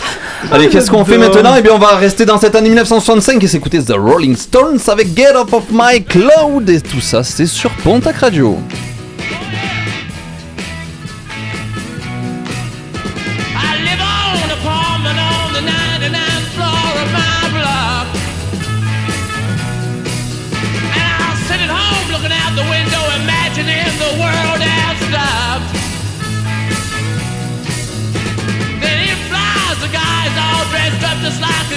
[0.51, 1.55] Allez, qu'est-ce qu'on fait maintenant?
[1.57, 5.15] Eh bien, on va rester dans cette année 1965 et s'écouter The Rolling Stones avec
[5.15, 6.69] Get Off of My Cloud.
[6.69, 8.59] Et tout ça, c'est sur Pontac Radio.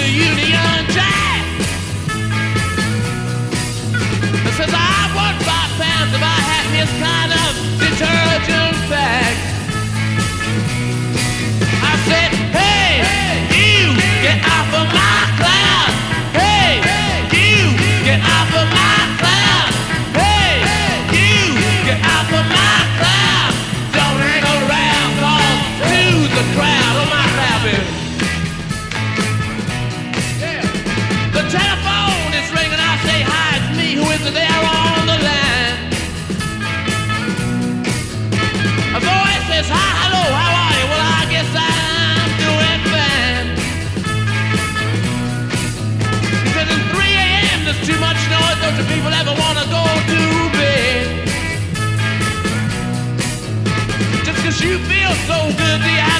[0.07, 1.43] the Union Jack.
[4.55, 8.76] Says I would five pounds if I had his kind of detergent.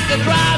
[0.07, 0.56] Good, do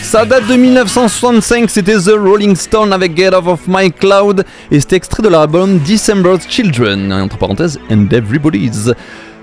[0.03, 4.80] Ça date de 1965, c'était The Rolling Stone avec Get Off of My Cloud et
[4.80, 8.93] c'était extrait de l'album December's Children, entre parenthèses, and Everybody's.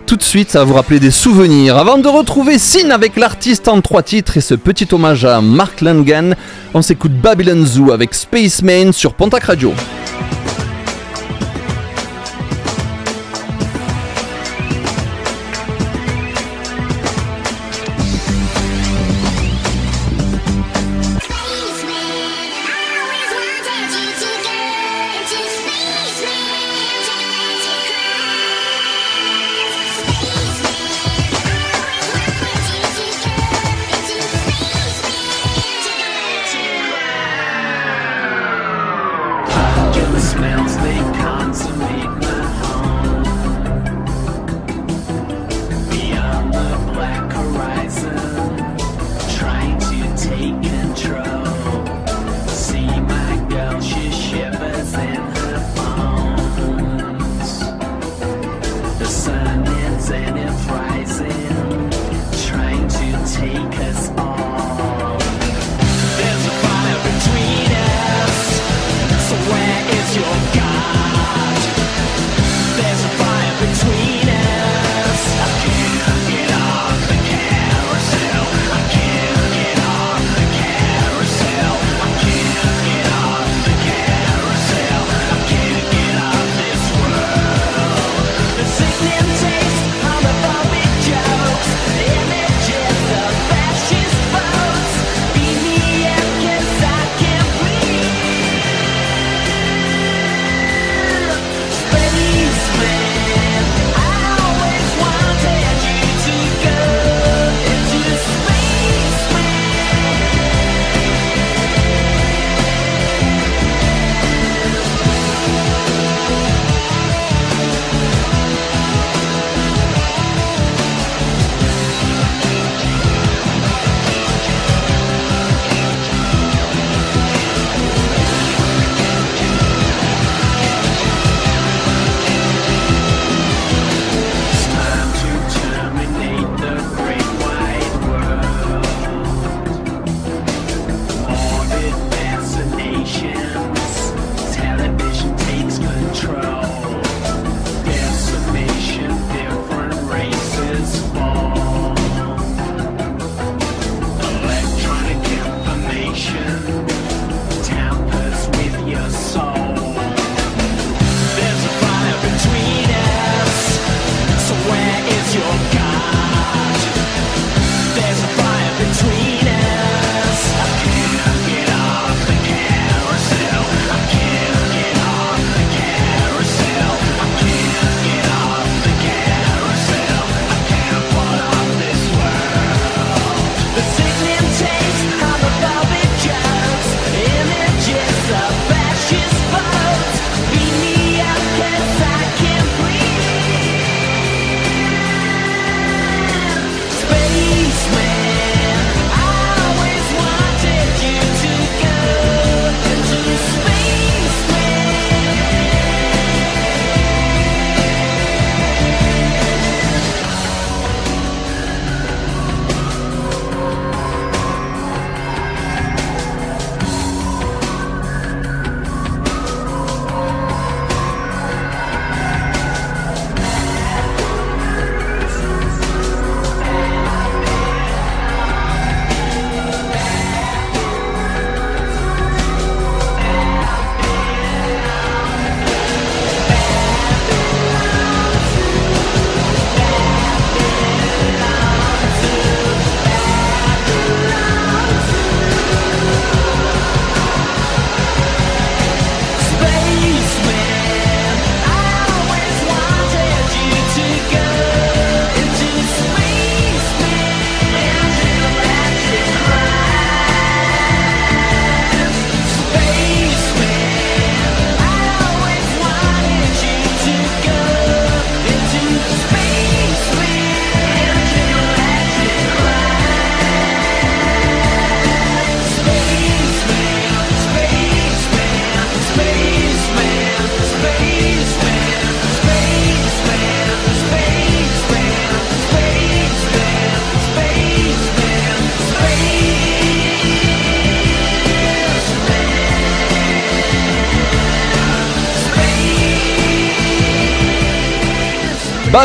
[0.06, 1.78] Tout de suite, ça va vous rappeler des souvenirs.
[1.78, 5.80] Avant de retrouver Sin avec l'artiste en trois titres et ce petit hommage à Mark
[5.80, 6.32] Langan,
[6.74, 9.72] on s'écoute Babylon Zoo avec Spaceman sur Pontac Radio.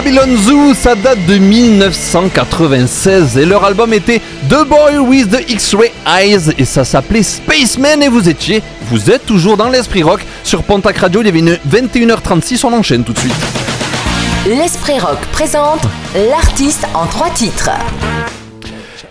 [0.01, 5.91] Babylon Zoo, ça date de 1996 et leur album était The Boy with the X-Ray
[6.07, 10.63] Eyes et ça s'appelait Spaceman et vous étiez, vous êtes toujours dans l'esprit rock sur
[10.63, 13.35] Pontac Radio, il y avait une 21h36, on enchaîne tout de suite.
[14.47, 15.81] L'Esprit Rock présente
[16.15, 17.69] l'artiste en trois titres.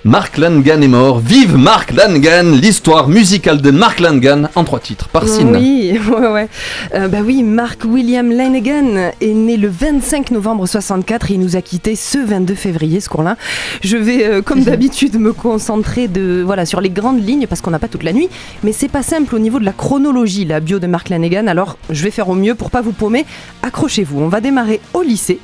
[0.05, 5.09] Mark Langan est mort, vive Mark Langan, l'histoire musicale de Mark Langan en trois titres
[5.09, 5.57] par Sine.
[5.57, 6.49] Oui, ouais, ouais.
[6.95, 11.57] Euh, bah oui, Mark William Lanigan est né le 25 novembre 64 et il nous
[11.57, 13.37] a quitté ce 22 février, ce cours-là.
[13.83, 17.73] Je vais, euh, comme d'habitude, me concentrer de, voilà, sur les grandes lignes parce qu'on
[17.73, 18.29] n'a pas toute la nuit,
[18.63, 21.49] mais c'est pas simple au niveau de la chronologie, la bio de Mark Lanigan.
[21.49, 23.27] Alors, je vais faire au mieux pour pas vous paumer.
[23.69, 25.41] Accrochez-vous, on va démarrer au lycée.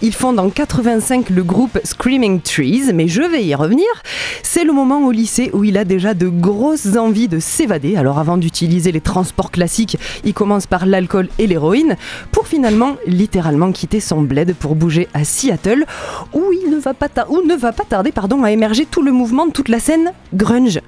[0.00, 3.84] Ils fondent en 85 le groupe Screaming Trees, mais je vais y revenir.
[4.42, 7.96] C'est le moment au lycée où il a déjà de grosses envies de s'évader.
[7.96, 11.98] Alors avant d'utiliser les transports classiques, il commence par l'alcool et l'héroïne
[12.32, 15.84] pour finalement littéralement quitter son bled pour bouger à Seattle
[16.32, 19.50] où il ne va pas, ne va pas tarder pardon, à émerger tout le mouvement
[19.50, 20.80] toute la scène grunge.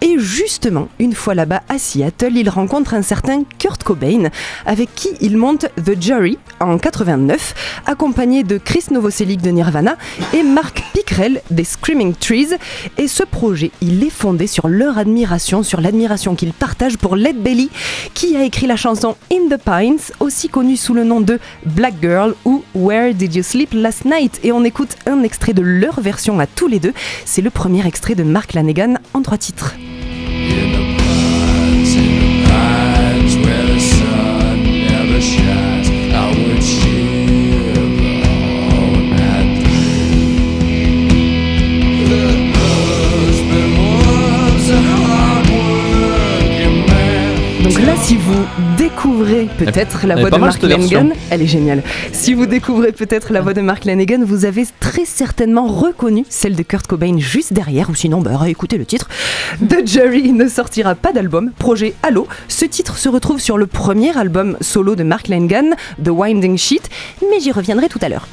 [0.00, 4.30] Et justement, une fois là-bas à Seattle, il rencontre un certain Kurt Cobain
[4.64, 6.29] avec qui il monte The Jury
[6.60, 9.96] en 89 accompagné de Chris Novoselic de Nirvana
[10.32, 12.56] et Mark Pickrell des Screaming Trees.
[12.98, 17.42] Et ce projet, il est fondé sur leur admiration, sur l'admiration qu'ils partagent pour Led
[17.42, 17.70] Belly,
[18.14, 21.94] qui a écrit la chanson In the Pines, aussi connue sous le nom de Black
[22.00, 26.00] Girl ou Where Did You Sleep Last Night Et on écoute un extrait de leur
[26.00, 26.92] version à tous les deux.
[27.24, 29.74] C'est le premier extrait de Mark Lanegan en trois titres.
[48.10, 48.44] Si vous
[48.90, 50.62] découvrez peut-être la voix de Mark.
[50.62, 51.82] Lanegan, elle est géniale.
[52.12, 56.56] Si vous découvrez peut-être la voix de Mark Lanegan, vous avez très certainement reconnu celle
[56.56, 59.08] de Kurt Cobain juste derrière, ou sinon, bah, écoutez le titre.
[59.66, 62.26] The Jury ne sortira pas d'album, projet Halo.
[62.48, 65.70] Ce titre se retrouve sur le premier album solo de Mark Lanegan,
[66.02, 66.82] The Winding Sheet,
[67.30, 68.26] mais j'y reviendrai tout à l'heure.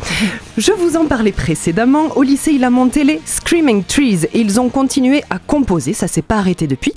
[0.57, 4.59] Je vous en parlais précédemment, au lycée il a monté les Screaming Trees et ils
[4.59, 6.93] ont continué à composer, ça s'est pas arrêté depuis.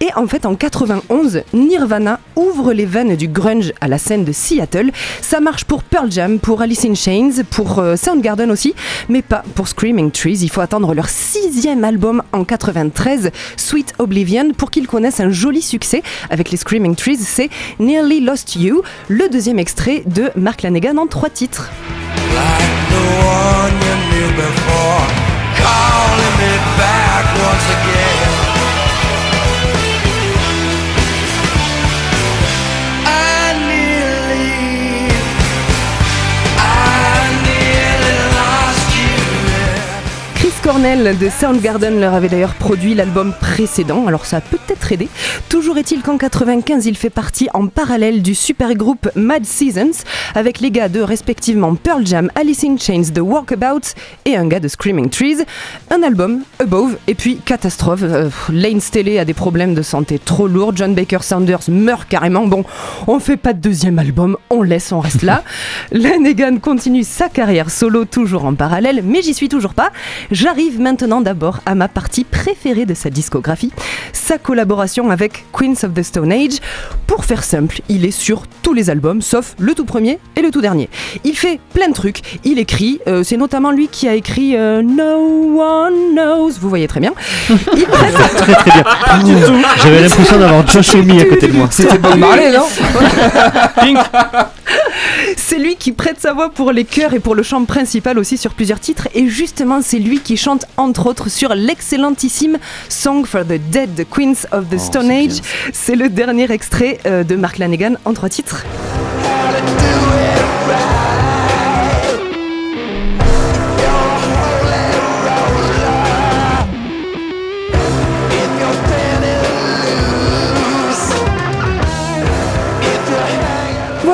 [0.00, 4.90] Et en fait en 91, Nirvana ouvre les du grunge à la scène de Seattle.
[5.22, 8.74] Ça marche pour Pearl Jam, pour Alice in Chains, pour euh, Soundgarden aussi,
[9.08, 10.40] mais pas pour Screaming Trees.
[10.42, 15.62] Il faut attendre leur sixième album en 93, Sweet Oblivion, pour qu'ils connaissent un joli
[15.62, 17.18] succès avec les Screaming Trees.
[17.18, 17.48] C'est
[17.78, 21.70] Nearly Lost You, le deuxième extrait de Mark Lanegan en trois titres.
[40.70, 45.08] Cornell de Soundgarden leur avait d'ailleurs produit l'album précédent, alors ça a peut-être aidé.
[45.48, 50.04] Toujours est-il qu'en 95, il fait partie en parallèle du super groupe Mad Seasons,
[50.36, 53.96] avec les gars de respectivement Pearl Jam, Alice in Chains, The Walkabouts
[54.26, 55.38] et un gars de Screaming Trees.
[55.90, 58.04] Un album, Above, et puis catastrophe.
[58.04, 62.46] Euh, Lane Staley a des problèmes de santé trop lourds, John Baker Sanders meurt carrément.
[62.46, 62.64] Bon,
[63.08, 65.42] on fait pas de deuxième album, on laisse, on reste là.
[65.90, 69.90] Lanegan continue sa carrière solo toujours en parallèle, mais j'y suis toujours pas.
[70.30, 73.72] J'arrive maintenant d'abord à ma partie préférée de sa discographie,
[74.12, 76.58] sa collaboration avec Queens of the Stone Age.
[77.06, 80.50] Pour faire simple, il est sur tous les albums, sauf le tout premier et le
[80.50, 80.88] tout dernier.
[81.24, 84.82] Il fait plein de trucs, il écrit, euh, c'est notamment lui qui a écrit euh,
[84.82, 87.12] No One Knows, vous voyez très bien.
[87.48, 87.56] Il
[87.86, 88.84] prête- Très très bien.
[89.82, 91.68] J'avais l'impression d'avoir Josh Homme à côté de moi.
[91.70, 92.64] C'était Bob Marley, non
[95.36, 98.36] C'est lui qui prête sa voix pour les chœurs et pour le chant principal aussi
[98.36, 99.08] sur plusieurs titres.
[99.14, 104.08] Et justement, c'est lui qui chante entre autres sur l'excellentissime Song for the Dead the
[104.08, 105.40] Queens of the Stone Age.
[105.72, 108.64] C'est le dernier extrait euh, de Mark Lanegan en trois titres.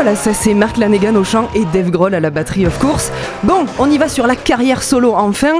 [0.07, 3.11] Voilà, ça c'est Mark Lanegan au chant et Dave Grohl à la batterie, of course.
[3.42, 5.54] Bon, on y va sur la carrière solo enfin.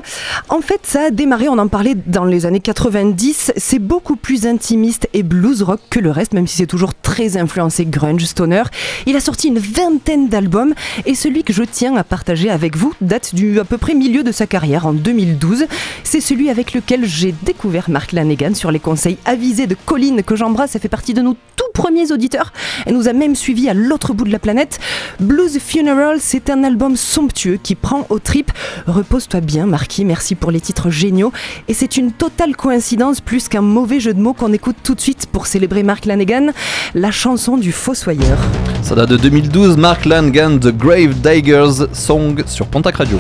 [0.49, 3.55] En fait, ça a démarré, on en parlait dans les années 90.
[3.57, 7.37] C'est beaucoup plus intimiste et blues rock que le reste, même si c'est toujours très
[7.37, 8.63] influencé grunge, stoner.
[9.07, 10.75] Il a sorti une vingtaine d'albums
[11.07, 14.23] et celui que je tiens à partager avec vous date du à peu près milieu
[14.23, 15.67] de sa carrière en 2012.
[16.05, 20.37] C'est celui avec lequel j'ai découvert Mark Lanegan sur les conseils avisés de Colline que
[20.37, 20.71] j'embrasse.
[20.71, 22.55] Ça fait partie de nos tout premiers auditeurs.
[22.87, 24.81] Elle nous a même suivis à l'autre bout de la planète.
[25.21, 28.51] Blues Funeral, c'est un album somptueux qui prend aux tripes.
[28.87, 31.33] Repose-toi bien, Marquis, merci pour les titres géniaux.
[31.69, 35.01] Et c'est une totale coïncidence plus qu'un mauvais jeu de mots qu'on écoute tout de
[35.03, 36.53] suite pour célébrer Mark Lanegan,
[36.95, 38.39] la chanson du Fossoyeur.
[38.81, 43.19] Ça date de 2012, Mark Lanegan, The Grave Diggers Song sur Pontac Radio.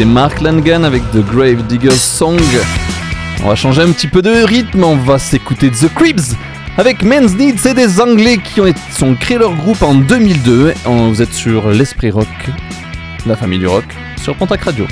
[0.00, 2.40] C'est Mark Langan avec The Grave Digger's Song.
[3.44, 6.38] On va changer un petit peu de rythme, on va s'écouter The Cribs
[6.78, 7.58] avec Men's Needs.
[7.58, 8.72] c'est des Anglais qui ont,
[9.02, 10.72] ont, créé leur groupe en 2002.
[10.86, 12.48] Vous êtes sur l'Esprit Rock,
[13.26, 13.84] la famille du rock,
[14.16, 14.86] sur Pontac Radio.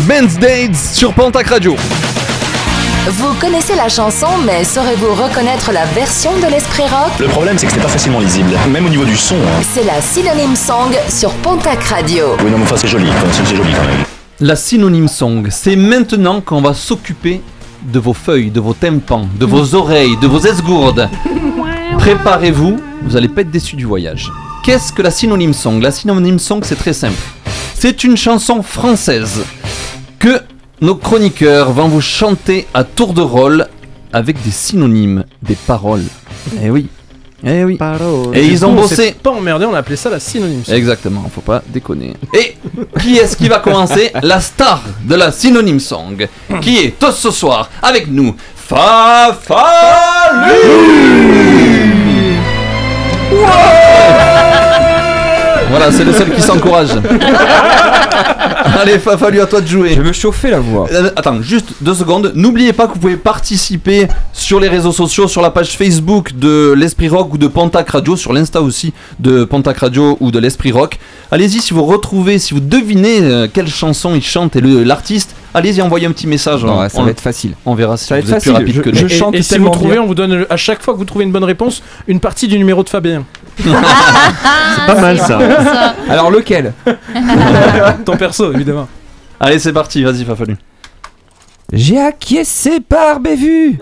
[0.00, 1.76] Men's Dates sur Pontac Radio.
[3.08, 7.12] Vous connaissez la chanson, mais saurez-vous reconnaître la version de l'Esprit Rock?
[7.20, 9.36] Le problème, c'est que c'est pas facilement lisible, même au niveau du son.
[9.36, 9.62] hein.
[9.74, 12.36] C'est la Synonyme Song sur Pontac Radio.
[12.44, 14.04] Oui, non, mais enfin, c'est joli, c'est joli quand même.
[14.40, 17.40] La synonyme song, c'est maintenant qu'on va s'occuper
[17.82, 21.08] de vos feuilles, de vos tympans, de vos oreilles, de vos esgourdes.
[21.98, 24.30] Préparez-vous, vous allez pas être déçus du voyage.
[24.64, 25.80] Qu'est-ce que la synonyme song?
[25.80, 27.20] La synonyme song, c'est très simple.
[27.78, 29.44] C'est une chanson française
[30.24, 30.40] que
[30.80, 33.66] nos chroniqueurs vont vous chanter à tour de rôle
[34.10, 36.04] avec des synonymes, des paroles.
[36.62, 36.88] Eh oui,
[37.42, 37.78] eh oui.
[38.34, 39.14] Et ils ont On bossé.
[39.22, 40.62] pas emmerdé, on a appelé ça la synonyme.
[40.68, 42.14] Exactement, faut pas déconner.
[42.34, 42.56] Et
[43.00, 46.26] qui est-ce qui va commencer La star de la synonyme song,
[46.60, 49.54] qui est tous ce soir avec nous, Fafalu
[55.76, 56.88] Voilà, c'est le seul qui s'encourage.
[58.80, 59.94] Allez, Fafalu, à toi de jouer.
[59.94, 60.86] Je veux chauffer la voix.
[60.92, 62.32] Euh, Attends, juste deux secondes.
[62.34, 66.72] N'oubliez pas que vous pouvez participer sur les réseaux sociaux, sur la page Facebook de
[66.76, 70.72] l'Esprit Rock ou de Pontac Radio, sur l'Insta aussi de Pontac Radio ou de l'Esprit
[70.72, 70.98] Rock.
[71.30, 75.34] Allez-y, si vous retrouvez, si vous devinez euh, quelle chanson il chante et le- l'artiste,
[75.54, 76.64] allez-y, envoyez un petit message.
[76.64, 77.54] Non, On- ouais, ça on- va être facile.
[77.66, 78.66] On verra si Ça va vous être êtes plus facile.
[78.66, 80.02] rapide Je- que je chante Et, et si vous trouvez, bien.
[80.02, 82.58] on vous donne à chaque fois que vous trouvez une bonne réponse, une partie du
[82.58, 83.24] numéro de Fabien.
[83.58, 85.38] C'est pas mal ça.
[86.08, 86.72] Alors lequel?
[88.04, 88.88] Ton perso, évidemment.
[89.40, 90.56] Allez, c'est parti, vas-y, Fafalu.
[91.72, 93.78] J'ai acquiescé par bévu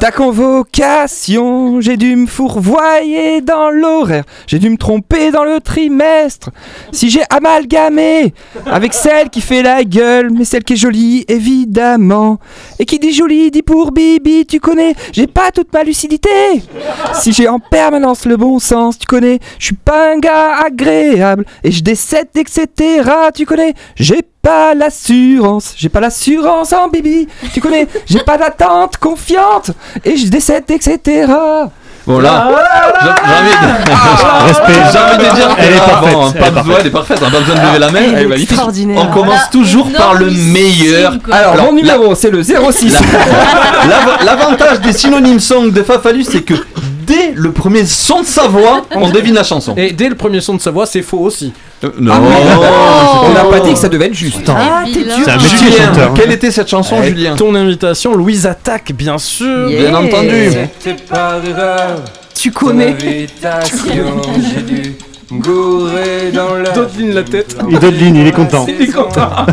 [0.00, 1.80] ta convocation.
[1.80, 4.24] J'ai dû me fourvoyer dans l'horaire.
[4.46, 6.50] J'ai dû me tromper dans le trimestre.
[6.92, 8.32] Si j'ai amalgamé
[8.64, 12.38] avec celle qui fait la gueule, mais celle qui est jolie, évidemment.
[12.78, 16.28] Et qui dit jolie dit pour Bibi, tu connais, j'ai pas toute ma lucidité.
[17.14, 21.44] Si j'ai en permanence le bon sens, tu connais, je suis pas un gars agréable.
[21.62, 23.08] Et je décède, etc.
[23.34, 27.28] Tu connais, j'ai pas l'assurance, j'ai pas l'assurance en Bibi.
[27.52, 29.70] Tu connais, j'ai pas d'attente confiante.
[30.04, 31.32] Et je décède, etc.
[32.06, 32.48] Bon là,
[33.02, 35.34] j'ai envie de...
[35.34, 37.54] Dire Elle est là, parfaite, pas est besoin, elle est parfaite, on a pas besoin
[37.54, 38.34] de lever la main.
[38.36, 38.50] Vite.
[38.50, 38.98] extraordinaire.
[39.02, 41.14] On commence toujours par le meilleur.
[41.30, 42.54] Alors, mon numéro, c'est le 06.
[43.88, 46.54] L'av- L'avantage des synonymes song de Fafalu, c'est que
[47.06, 49.74] dès le premier son de sa voix, on devine la chanson.
[49.76, 51.52] Et dès le premier son de sa voix, c'est faux aussi.
[51.84, 52.12] Euh, non.
[53.24, 54.48] On n'a pas dit que ça devait être juste.
[54.48, 55.16] Ah, t'es Vilain.
[55.16, 55.24] dur.
[55.26, 56.10] C'est un métier Julien, chanteur.
[56.10, 56.14] hein.
[56.16, 59.68] quelle était cette chanson, Julien Ton invitation, Louise Attaque, bien sûr.
[59.70, 59.90] Yeah.
[59.90, 60.50] Bien entendu.
[60.78, 61.96] C'était par erreur.
[62.34, 62.88] Tu connais.
[62.88, 64.22] Invitation,
[64.54, 64.94] j'ai dû
[65.34, 66.70] me gourer dans la.
[66.70, 67.56] Dodeline la tête.
[67.70, 68.66] Il Dodeline, il est content.
[68.68, 69.30] Il est content.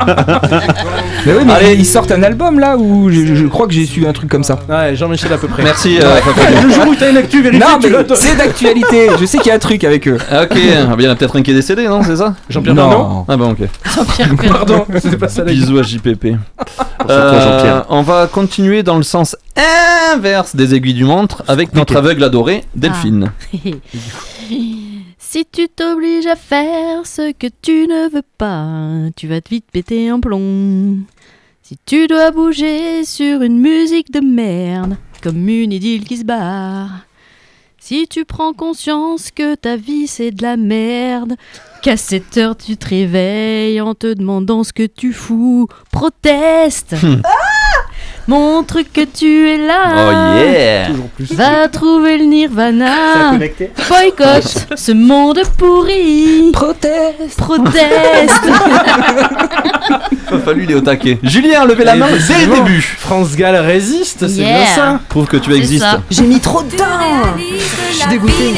[1.26, 1.76] Mais oui, mais Allez.
[1.76, 4.44] ils sortent un album là où je, je crois que j'ai su un truc comme
[4.44, 4.58] ça.
[4.68, 5.62] Ouais, Jean-Michel à peu près.
[5.62, 6.16] Merci, euh.
[6.64, 9.10] Le jour où t'as une actu, vérifie, Non, tu mais c'est d'actualité.
[9.20, 10.18] Je sais qu'il y a un truc avec eux.
[10.32, 12.34] Ah, Ok, ah, il y en a peut-être un qui est décédé, non C'est ça
[12.50, 12.90] Jean-Pierre Non.
[12.90, 13.60] Bernot Ah bon, ok.
[13.96, 14.30] Jean-Pierre.
[14.52, 16.38] Pardon, c'était pas ça Bisous à JPP.
[17.10, 17.86] Euh, Jean-Pierre.
[17.90, 19.36] on va continuer dans le sens
[20.16, 23.32] inverse des aiguilles du montre avec notre aveugle adoré, Delphine.
[25.32, 29.64] Si tu t'obliges à faire ce que tu ne veux pas, tu vas te vite
[29.72, 30.98] péter un plomb.
[31.64, 37.06] Si tu dois bouger sur une musique de merde, comme une idylle qui se barre.
[37.80, 41.38] Si tu prends conscience que ta vie c'est de la merde,
[41.82, 46.94] qu'à 7 heures tu te réveilles en te demandant ce que tu fous, proteste.
[48.28, 49.84] Montre que tu es là.
[49.96, 51.34] Oh yeah Toujours plus.
[51.34, 53.32] Va trouver le nirvana.
[53.90, 56.52] Boycott ce monde pourri.
[56.54, 57.38] Proteste.
[57.38, 58.42] Proteste.
[60.30, 61.18] Il a fallu il est au taquet.
[61.24, 62.82] Julien, levez la main dès le début.
[63.00, 64.58] France Gall résiste, c'est Yeah.
[64.58, 65.00] bien ça.
[65.10, 65.86] Prouve que tu existes.
[66.10, 66.86] J'ai mis trop de temps.
[67.90, 68.56] Je suis dégoûtée.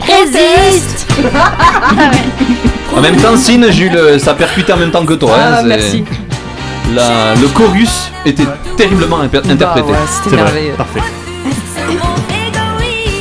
[0.00, 1.06] Résiste.
[2.96, 5.30] En même temps, Sine, Jules, ça percutait en même temps que toi.
[5.38, 6.04] hein, Ah, merci.
[6.94, 9.88] La- le chorus était terriblement Bah interprété.
[9.90, 10.72] ouais, c'était C'est vrai, merveilleux.
[10.72, 11.00] parfait.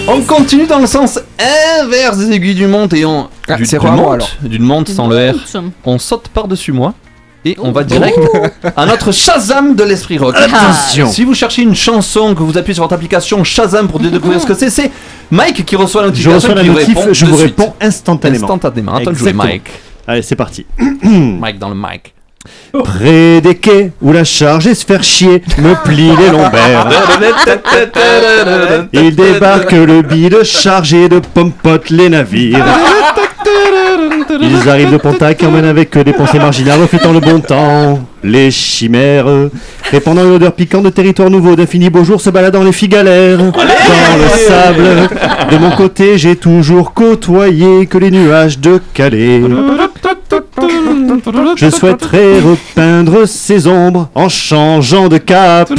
[0.07, 1.19] On continue dans le sens
[1.81, 3.27] inverse des aiguilles du monte et on.
[3.49, 5.35] Ah, du- c'est d'une monte, monte sans le R.
[5.83, 6.93] On saute par-dessus moi.
[7.45, 8.17] Et on va direct
[8.75, 10.35] à notre Shazam de l'esprit rock.
[10.37, 11.09] Attention.
[11.09, 14.45] Si vous cherchez une chanson, que vous appuyez sur votre application Shazam pour découvrir ce
[14.45, 14.91] que c'est, c'est
[15.31, 17.55] Mike qui reçoit la Je notification reçois la qui notif, répond je de vous suite.
[17.57, 18.45] réponds instantanément.
[18.45, 18.95] Instantanément.
[18.95, 19.43] Attends Exactement.
[19.43, 19.69] Mike.
[20.07, 20.65] Allez, c'est parti.
[21.03, 22.13] Mike dans le mic.
[22.83, 26.87] Près des quais où la charge et se faire chier me plie les lombaires.
[28.93, 32.65] Il débarque le bide chargé de pompote les navires.
[34.41, 37.99] Ils arrivent de Pontac et emmènent avec eux des pensées marginales reflétant le bon temps.
[38.23, 39.27] Les chimères,
[39.91, 43.37] répandant une odeur piquante de territoires nouveaux, d'infinis beaux jours se baladant les figalères.
[43.37, 45.09] Dans le sable,
[45.51, 49.41] de mon côté, j'ai toujours côtoyé que les nuages de Calais.
[51.55, 55.69] Je souhaiterais repeindre ces ombres en changeant de cap.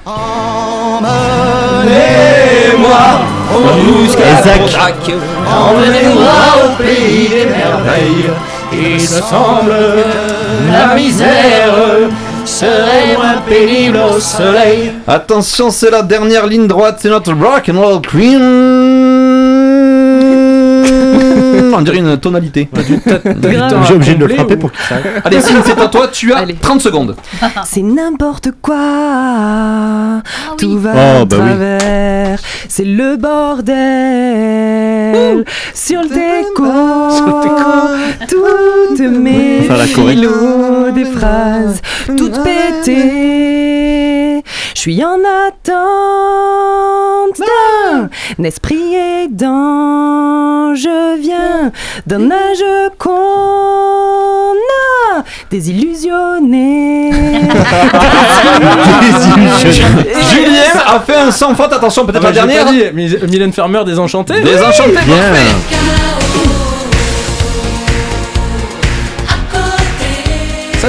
[4.20, 5.12] Isaac.
[5.48, 8.32] Emmenez-moi au pays des merveilles.
[8.72, 11.74] Il semble que la misère
[12.46, 14.92] serait moins pénible au soleil.
[15.08, 19.19] Attention, c'est la dernière ligne droite, c'est notre rock and roll queen.
[21.74, 22.70] On dirait une tonalité.
[23.88, 25.22] J'ai obligé de le frapper pour qu'il s'arrête.
[25.26, 27.16] Allez, Cine, c'est à toi, tu as 30 secondes.
[27.66, 30.22] C'est n'importe quoi.
[30.58, 31.46] Tout va Oh, à bah oui.
[31.48, 32.40] travers.
[32.68, 33.76] C'est le bordel.
[35.74, 36.64] Sur le déco.
[38.28, 39.68] Toutes mes
[40.94, 41.82] des phrases.
[42.18, 44.09] Toutes pétées.
[44.80, 45.18] Je suis en
[45.50, 45.76] attente
[48.38, 50.74] d'un esprit aidant.
[50.74, 51.74] Je viens
[52.08, 52.64] d'un âge
[52.98, 57.12] qu'on a désillusionné.
[60.32, 62.94] Julien a fait un sans faute, attention, peut-être Ah la dernière.
[62.94, 64.40] Mylène Farmer désenchantée.
[64.40, 65.18] Désenchanté, Bien.
[65.18, 66.09] parfait.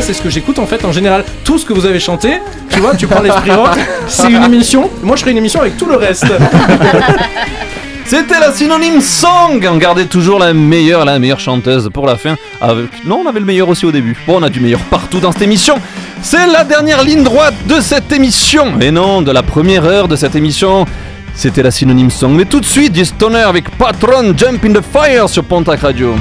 [0.00, 1.24] Ça, c'est ce que j'écoute en fait en général.
[1.44, 2.40] Tout ce que vous avez chanté,
[2.70, 3.76] tu vois, tu prends l'esprit rock,
[4.08, 4.88] c'est une émission.
[5.02, 6.24] Moi, je ferai une émission avec tout le reste.
[8.06, 9.62] C'était la synonyme song.
[9.70, 12.36] On gardait toujours la meilleure, la meilleure chanteuse pour la fin.
[12.62, 12.86] Avec...
[13.04, 14.16] Non, on avait le meilleur aussi au début.
[14.26, 15.74] Bon, on a du meilleur partout dans cette émission.
[16.22, 18.80] C'est la dernière ligne droite de cette émission.
[18.80, 20.86] Et non, de la première heure de cette émission.
[21.34, 22.32] C'était la synonyme song.
[22.34, 26.14] Mais tout de suite, du stoner avec Patron Jump in the Fire sur Pontac Radio.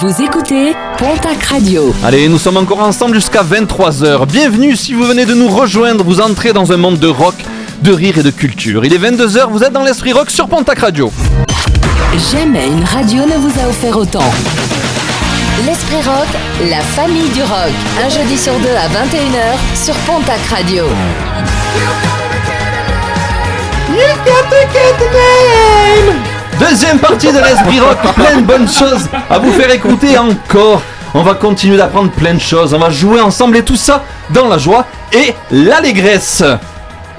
[0.00, 1.94] Vous écoutez Pontac Radio.
[2.02, 4.26] Allez, nous sommes encore ensemble jusqu'à 23h.
[4.26, 7.36] Bienvenue si vous venez de nous rejoindre, vous entrez dans un monde de rock,
[7.80, 8.84] de rire et de culture.
[8.84, 11.12] Il est 22h, vous êtes dans l'Esprit Rock sur Pontac Radio.
[12.32, 14.32] Jamais une radio ne vous a offert autant.
[15.64, 16.28] L'Esprit Rock,
[16.68, 17.70] la famille du rock.
[18.04, 20.86] Un jeudi sur deux à 21h sur Pontac Radio.
[26.58, 30.82] Deuxième partie de l'Esprit Rock, plein de bonnes choses à vous faire écouter encore.
[31.14, 34.48] On va continuer d'apprendre plein de choses, on va jouer ensemble et tout ça dans
[34.48, 36.42] la joie et l'allégresse.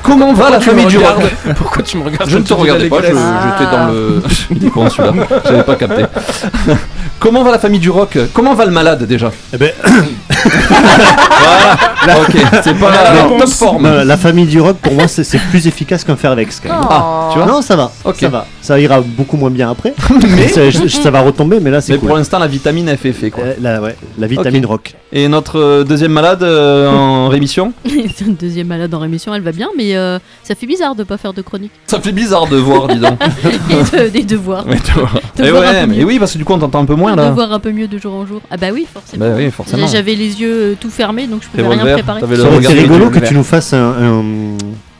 [0.03, 1.23] Comment va la famille du rock
[1.57, 2.29] Pourquoi tu me regardes?
[2.29, 4.21] Je ne te regardais pas, j'étais dans le.
[4.51, 5.13] Il est con celui-là,
[5.45, 6.05] j'avais pas capté.
[7.19, 8.17] Comment va la famille du rock?
[8.33, 9.31] Comment va le malade déjà?
[9.53, 9.71] Eh ben.
[10.29, 13.86] voilà, ok, c'est pas La, la top forme.
[13.86, 16.61] Euh, la famille du rock, pour moi, c'est c'est plus efficace qu'un Fairvex.
[16.61, 16.88] Quand même.
[16.89, 17.47] Ah, tu vois?
[17.47, 17.91] Non, ça va.
[18.19, 18.45] Ça va.
[18.66, 19.93] Ça ira beaucoup moins bien après.
[20.36, 22.07] Mais- ça, je- ça va retomber, mais là, c'est Mais cool.
[22.09, 23.43] pour l'instant, la vitamine F est fait quoi.
[23.43, 24.95] Euh, la, ouais, la vitamine rock.
[25.13, 29.43] Et notre euh, deuxième malade euh, en rémission C'est une deuxième malade en rémission, elle
[29.43, 31.72] va bien, mais euh, ça fait bizarre de pas faire de chronique.
[31.86, 33.20] Ça fait bizarre de voir, dis donc.
[33.70, 34.66] Et de- des devoirs.
[34.68, 35.13] Mais de voir.
[35.38, 37.11] De Eh voir ouais, mais oui, parce que du coup, on t'entend un peu moins
[37.16, 37.30] De là.
[37.32, 38.41] voir un peu mieux de jour en jour.
[38.49, 39.26] Ah bah oui, forcément.
[39.26, 39.86] Bah oui, forcément.
[39.88, 42.22] J'avais les yeux tout fermés, donc je pouvais rien préparer.
[42.57, 44.24] été rigolo que tu nous fasses un, un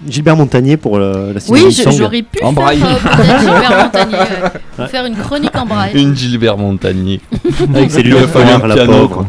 [0.08, 2.82] Gilbert Montagnier pour le, la Oui, j'aurais pu En faire braille.
[2.84, 4.52] euh, peut-être Gilbert Montagnier, ouais.
[4.80, 4.88] Ouais.
[4.88, 5.92] faire une chronique en braille.
[5.94, 7.22] Une Gilbert Montagnier.
[7.76, 9.26] Avec ses lunettes un la piano, pauvre.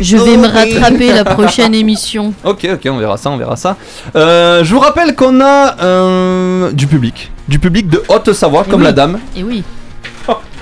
[0.00, 2.32] Je vais me rattraper la prochaine émission.
[2.44, 3.76] Ok, ok, on verra ça, on verra ça.
[4.16, 7.30] Euh, je vous rappelle qu'on a euh, du public.
[7.48, 8.86] Du public de Haute-Savoie, comme oui.
[8.86, 9.18] la dame.
[9.36, 9.62] Et oui.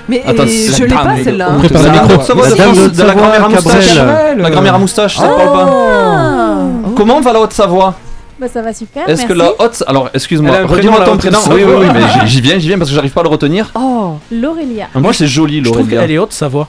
[0.09, 1.49] Mais Attends, et c'est je la l'ai pas mais celle-là.
[1.53, 3.95] on prépare La la dame Haute-Savoie de la grand-mère à moustache.
[4.37, 6.57] La grand-mère à moustache, ça parle pas Ah.
[6.95, 7.93] Comment va la Haute-Savoie
[8.39, 9.07] Bah ça va super.
[9.09, 9.83] Est-ce que la Haute...
[9.87, 11.39] Alors, excuse-moi, redis-moi la ton prénom.
[11.49, 13.71] Oui, oui, oui, mais j'y- viens, j'y viens parce que j'arrive pas à le retenir.
[13.75, 14.17] Oh.
[14.31, 14.87] L'Aurélia.
[14.95, 16.01] Moi, c'est joli, Je trouve Laurélia.
[16.01, 16.67] qu'elle est haute, sa voix.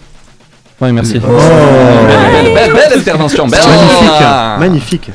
[0.81, 1.21] Ouais, merci.
[1.23, 1.27] Oh.
[1.29, 3.47] Belle, belle, belle, belle intervention.
[3.49, 3.61] Belle.
[3.61, 4.23] Magnifique.
[4.23, 4.57] Ah.
[4.59, 5.11] Magnifique.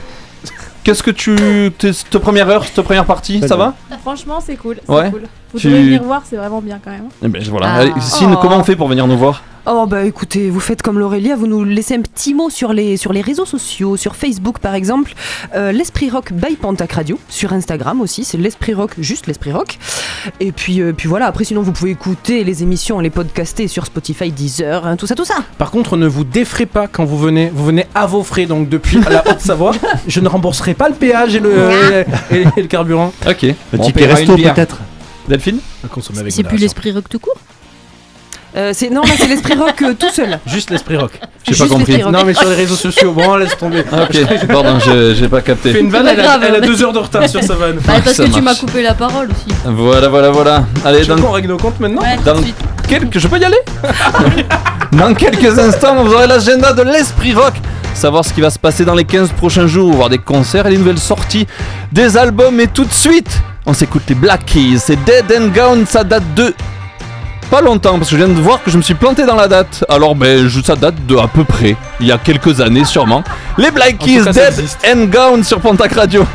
[0.83, 1.71] Qu'est-ce que tu.
[1.77, 3.73] t'es- Cette première heure, cette première partie, ça va?
[4.01, 4.75] Franchement c'est cool.
[4.85, 5.09] C'est Ouais.
[5.11, 5.23] cool.
[5.53, 7.05] Vous Tu- devez venir voir, c'est vraiment bien quand même.
[7.23, 7.67] Eh ben voilà.
[7.95, 7.99] Ah.
[8.01, 8.39] Sine, Oh.
[8.41, 9.41] comment on fait pour venir nous voir?
[9.65, 12.97] Oh bah écoutez, vous faites comme l'Aurélia, vous nous laissez un petit mot sur les,
[12.97, 15.13] sur les réseaux sociaux, sur Facebook par exemple,
[15.55, 19.79] euh, l'Esprit Rock by Pontac Radio, sur Instagram aussi, c'est l'Esprit Rock, juste l'Esprit Rock.
[20.41, 23.85] Et puis, euh, puis voilà, après sinon vous pouvez écouter les émissions, les podcaster sur
[23.85, 25.35] Spotify, Deezer, hein, tout ça, tout ça.
[25.57, 27.49] Par contre, ne vous défrayez pas quand vous venez.
[27.53, 29.71] Vous venez à vos frais, donc depuis la Haute-Savoie.
[30.07, 33.13] Je ne rembourserai pas le péage et le, et, et le carburant.
[33.25, 33.43] Ok.
[33.71, 34.79] Le ticket resto peut-être.
[35.29, 37.37] Delphine À consommer avec C'est plus l'esprit rock tout court
[38.55, 40.37] Euh, c'est, non, là c'est l'Esprit Rock euh, tout seul.
[40.45, 41.11] Juste l'esprit rock.
[41.43, 41.93] J'ai pas Juste compris.
[41.93, 42.13] l'Esprit Rock.
[42.13, 43.83] Non, mais sur les réseaux sociaux, bon, laisse tomber.
[43.91, 45.79] Ah, ok, pardon, je- j'ai pas Fais capté.
[45.79, 46.43] une vanne, pas elle a, grave.
[46.47, 47.77] elle a deux heures de retard sur sa vanne.
[47.87, 48.59] Bah, parce ça que tu m'as marche.
[48.59, 49.57] coupé la parole aussi.
[49.65, 50.65] Voilà, voilà, voilà.
[50.85, 52.55] Allez, Tu veux dans, qu'on règle nos comptes maintenant Ouais, tout dans suite.
[52.87, 53.17] quelques.
[53.17, 53.57] Je peux y aller
[54.91, 57.53] Dans quelques instants, vous aurez l'agenda de l'Esprit Rock.
[57.95, 60.71] Savoir ce qui va se passer dans les 15 prochains jours, voir des concerts et
[60.71, 61.47] les nouvelles sorties
[61.91, 62.59] des albums.
[62.59, 63.29] Et tout de suite,
[63.65, 64.77] on s'écoute les Black Keys.
[64.79, 66.53] C'est Dead and Gone, ça date de.
[67.49, 69.47] Pas longtemps, parce que je viens de voir que je me suis planté dans la
[69.47, 69.85] date.
[69.87, 73.23] Alors, ben, je- ça date de à peu près, il y a quelques années sûrement.
[73.59, 74.53] Les Black Keys, Dead
[74.97, 76.25] and Gone sur Pontac Radio.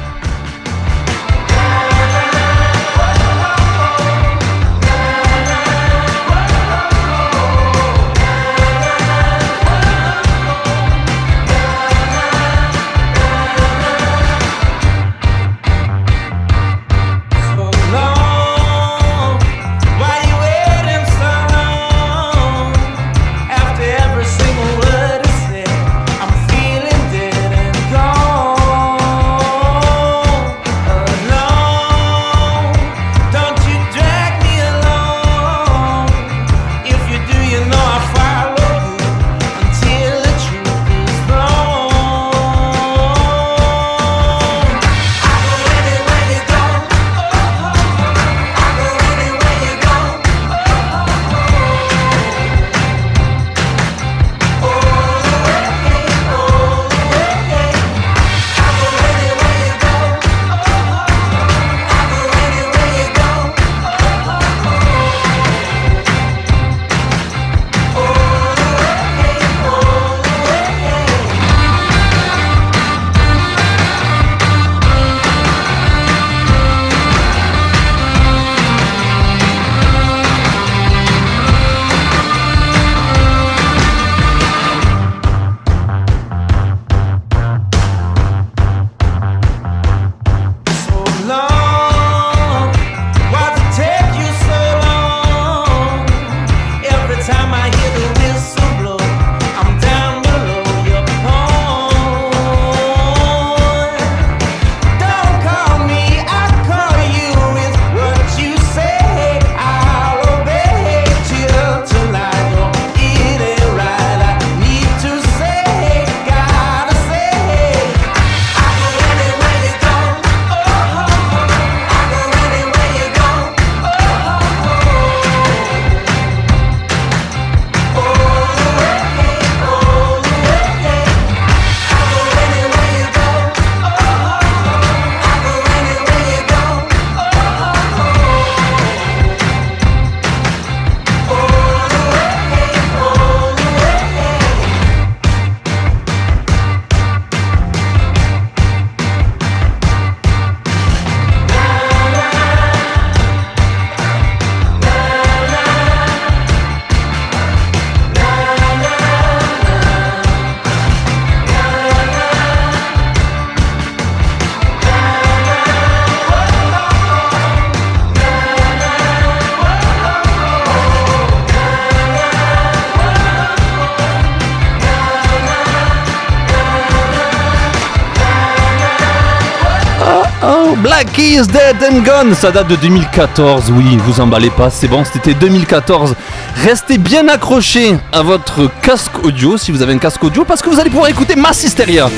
[180.99, 182.35] Is dead and gone.
[182.35, 183.71] Ça date de 2014.
[183.71, 186.17] Oui, vous emballez pas, c'est bon, c'était 2014.
[186.65, 190.69] Restez bien accrochés à votre casque audio si vous avez un casque audio parce que
[190.69, 192.11] vous allez pouvoir écouter Mass Hysteria.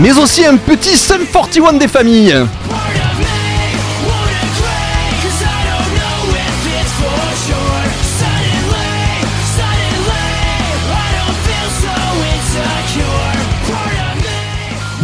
[0.00, 2.34] Mais aussi un petit Sum 41 des familles.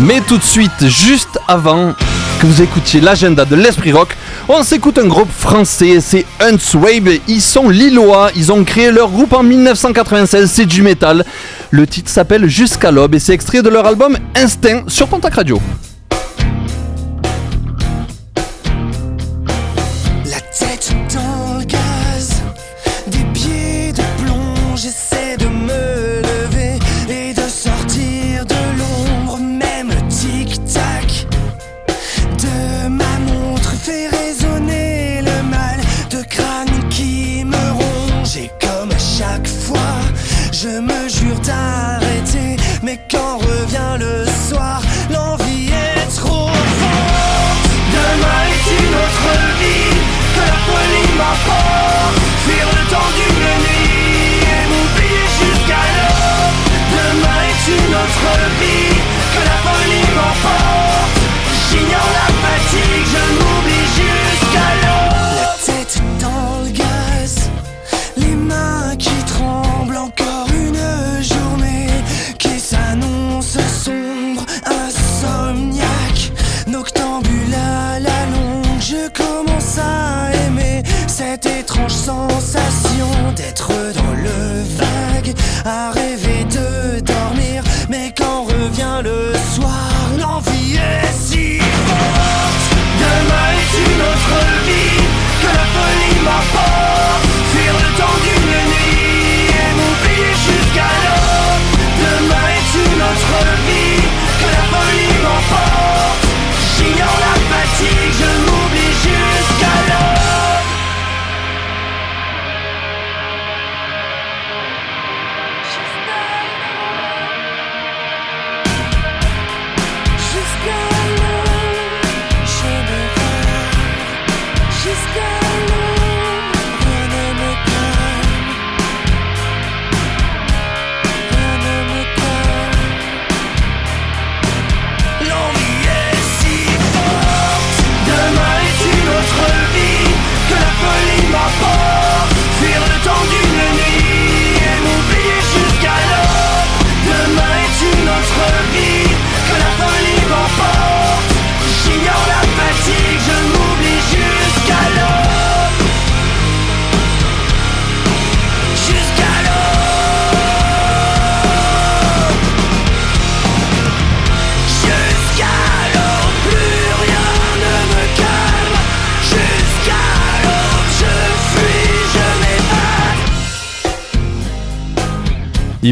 [0.00, 1.94] Mais tout de suite, juste avant
[2.40, 4.16] que vous écoutiez l'agenda de l'Esprit Rock,
[4.48, 7.18] on s'écoute un groupe français, c'est Huntswave.
[7.28, 11.24] Ils sont lillois, ils ont créé leur groupe en 1996, c'est du métal.
[11.70, 15.60] Le titre s'appelle Jusqu'à l'aube et c'est extrait de leur album Instinct sur Pontac Radio.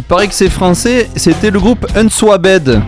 [0.09, 2.81] Paraît que c'est français, c'était le groupe Unswabed.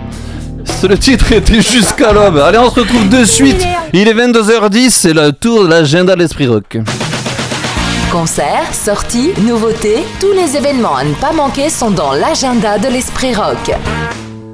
[0.82, 2.38] Le titre était jusqu'à l'aube.
[2.38, 3.62] Allez, on se retrouve de suite.
[3.92, 6.78] Il est 22h10, c'est le tour de l'agenda de l'Esprit Rock.
[8.10, 13.34] Concerts, sorties, nouveautés, tous les événements à ne pas manquer sont dans l'agenda de l'Esprit
[13.34, 13.70] Rock.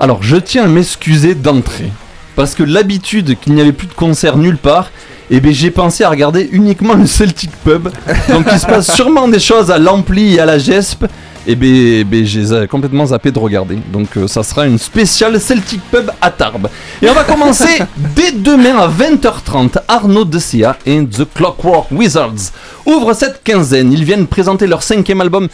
[0.01, 1.93] Alors, je tiens à m'excuser d'entrée.
[2.34, 4.90] Parce que l'habitude qu'il n'y avait plus de concert nulle part,
[5.30, 7.88] eh ben, j'ai pensé à regarder uniquement le Celtic Pub.
[8.28, 11.06] Donc il se passe sûrement des choses à l'Ampli et à la GESP.
[11.48, 13.78] Et ben, ben, j'ai complètement zappé de regarder.
[13.93, 16.68] Donc euh, ça sera une spéciale Celtic Pub à Tarbes.
[17.01, 17.78] Et on va commencer
[18.16, 19.78] dès demain à 20h30.
[19.86, 22.52] Arnaud Decia et The Clockwork Wizards
[22.85, 23.93] ouvrent cette quinzaine.
[23.93, 25.48] Ils viennent présenter leur cinquième album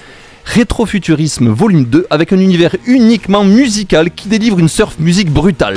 [0.44, 5.76] Rétrofuturisme Volume 2 avec un univers uniquement musical qui délivre une surf musique brutale.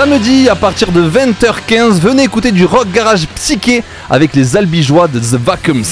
[0.00, 5.18] Samedi à partir de 20h15, venez écouter du rock garage psyché avec les albigeois de
[5.18, 5.84] The Vacuums.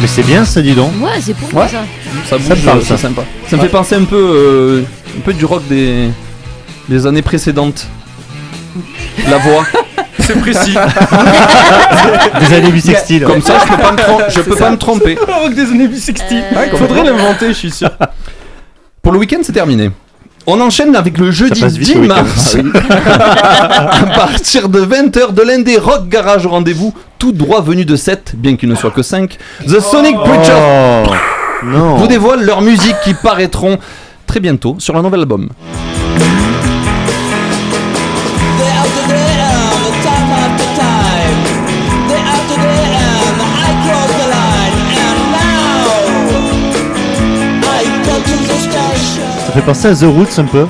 [0.00, 0.92] Mais c'est bien ça, dis donc.
[1.00, 1.82] Ouais, c'est pour moi ça.
[2.28, 2.96] Ça bouge, me parle, euh, ça.
[2.96, 3.22] c'est sympa.
[3.48, 3.66] Ça me Ouais.
[3.68, 4.82] fait penser un peu, euh,
[5.18, 6.08] un peu du rock des,
[6.88, 7.86] des années précédentes.
[9.28, 9.64] La voix.
[10.20, 10.74] C'est précis.
[12.40, 13.24] Des années bissextiles.
[13.24, 15.16] Comme ça, je peux pas me, trom- je peux pas me tromper.
[15.16, 16.44] Le rock des années bissextiles.
[16.52, 17.90] Euh, Ouais, Faudrait l'inventer, je suis sûr.
[19.10, 19.90] Pour le week-end, c'est terminé.
[20.46, 22.14] On enchaîne avec le jeudi passe vite, 10 le week-end.
[22.14, 22.56] mars.
[23.74, 27.96] à partir de 20h de l'un des Rock Garage au rendez-vous, tout droit venu de
[27.96, 29.36] 7, bien qu'il ne soit que 5.
[29.66, 31.06] The Sonic Oh
[31.64, 31.96] non.
[31.96, 33.80] vous dévoile leur musique qui paraîtront
[34.28, 35.48] très bientôt sur un nouvel album.
[49.50, 50.66] Ça fait penser à The Roots un peu.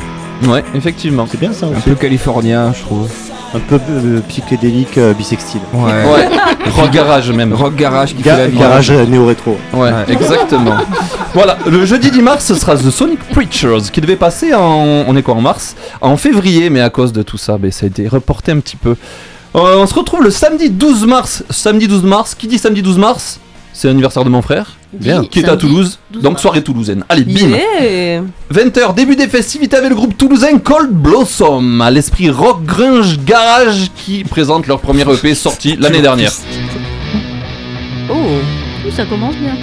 [0.48, 1.26] Ouais, effectivement.
[1.30, 1.82] C'est bien ça Un aussi.
[1.82, 3.10] peu californien, je trouve.
[3.54, 5.60] Un peu euh, psychédélique euh, bissextile.
[5.74, 5.82] Ouais.
[5.92, 6.28] Ouais,
[6.76, 7.52] Rock Garage même.
[7.52, 8.56] Rock garage qui Ga- fait la vie.
[8.58, 9.58] garage euh, néo-rétro.
[9.74, 10.76] Ouais, exactement.
[11.34, 15.04] voilà, le jeudi 10 mars, ce sera The Sonic Preachers qui devait passer en.
[15.06, 15.74] On est quoi en mars?
[16.00, 18.76] En février, mais à cause de tout ça, ben, ça a été reporté un petit
[18.76, 18.90] peu.
[19.56, 21.42] Euh, on se retrouve le samedi 12 mars.
[21.50, 23.40] Samedi 12 mars, qui dit samedi 12 mars?
[23.72, 24.76] C'est l'anniversaire de mon frère.
[24.92, 25.24] Bien.
[25.24, 25.98] Qui est à Toulouse.
[26.12, 27.04] 12 Donc soirée toulousaine.
[27.08, 28.22] Allez, bim Yeah.
[28.52, 33.90] 20h, début des festivités avec le groupe toulousain Cold Blossom, à l'esprit rock grunge garage
[33.96, 36.32] qui présente leur premier EP sorti l'année dernière.
[38.10, 38.14] Oh,
[38.90, 39.54] ça commence bien.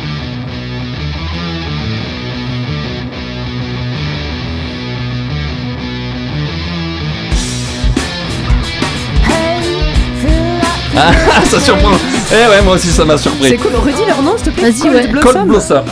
[10.98, 11.92] Ah, ça surprend.
[12.32, 13.50] Eh ouais, moi aussi ça m'a surpris.
[13.50, 14.72] C'est cool, redis leur nom s'il te plaît.
[14.72, 15.08] Vas-y, Cold ouais.
[15.08, 15.32] Blossom.
[15.34, 15.84] Cold Blossom.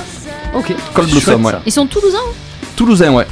[0.56, 0.73] Ok.
[0.94, 1.53] Cold Blossom, ouais.
[1.65, 2.18] Ils sont toulousains
[2.76, 3.27] Toulousain, ouais.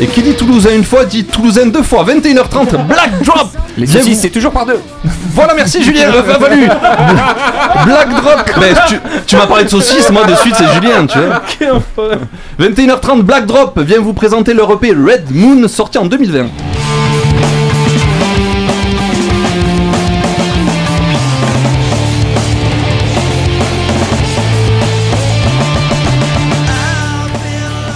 [0.00, 2.04] Et qui dit Toulousain une fois dit Toulousain deux fois.
[2.04, 3.48] 21h30, Black Drop.
[3.76, 4.80] Les vous- c'est toujours par deux.
[5.34, 6.66] Voilà, merci Julien, euh, bienvenue.
[7.86, 8.50] Black Drop.
[8.60, 12.18] Mais tu, tu m'as parlé de saucisse, moi de suite c'est Julien, tu vois.
[12.60, 16.46] 21h30, Black Drop vient vous présenter leur EP Red Moon sorti en 2020.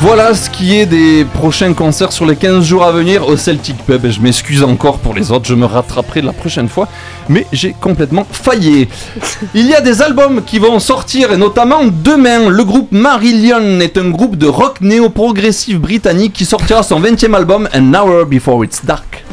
[0.02, 3.76] Voilà ce qui est des prochains concerts sur les 15 jours à venir au Celtic
[3.86, 4.04] Pub.
[4.04, 6.88] Et je m'excuse encore pour les autres, je me rattraperai la prochaine fois.
[7.28, 8.88] Mais j'ai complètement failli.
[9.54, 12.48] Il y a des albums qui vont sortir, et notamment demain.
[12.48, 17.68] Le groupe Marillion est un groupe de rock néo-progressif britannique qui sortira son 20e album
[17.72, 19.24] An Hour Before It's Dark.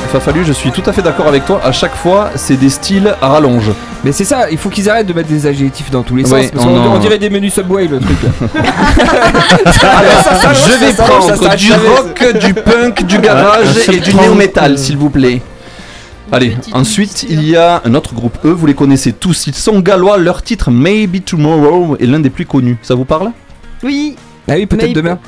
[0.00, 1.60] Ouais, Fafalu, je suis tout à fait d'accord avec toi.
[1.64, 3.70] À chaque fois, c'est des styles à rallonge.
[4.04, 6.46] Mais c'est ça, il faut qu'ils arrêtent de mettre des adjectifs dans tous les sens.
[6.52, 8.16] Parce on qu'on en- on dirait des menus Subway le truc.
[9.82, 13.98] Alors, je vais ça, prendre ça, du ça, ça, rock, du punk, du garage et
[14.00, 15.42] du néo-metal, euh, s'il vous plaît.
[16.30, 18.36] Allez, ensuite, il y a un autre groupe.
[18.44, 19.46] Eux, vous les connaissez tous.
[19.46, 20.18] Ils sont gallois.
[20.18, 22.76] Leur titre Maybe Tomorrow est l'un des plus connus.
[22.82, 23.30] Ça vous parle?
[23.82, 24.14] Oui.
[24.46, 25.18] Ah oui, peut-être demain.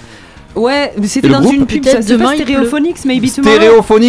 [0.57, 1.85] Ouais, c'était dans groupe une pub.
[1.85, 2.45] Ça, c'est pas il
[3.07, 3.57] maybe tomorrow.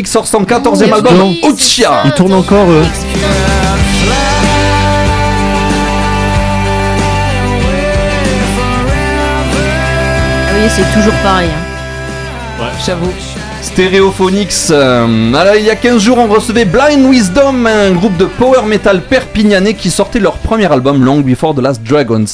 [0.08, 1.88] Sort son 14e Oh, album, oui, c'est Uchia.
[1.90, 2.84] ça, Ils tournent encore, eux.
[10.44, 11.50] Ah oui, c'est toujours pareil.
[11.50, 12.66] hein.
[12.86, 13.12] J'avoue.
[13.62, 14.54] Stereophonics.
[14.72, 18.64] euh, alors, il y a 15 jours, on recevait Blind Wisdom, un groupe de power
[18.68, 22.26] metal perpignanais qui sortait leur premier album Long Before the Last Dragons.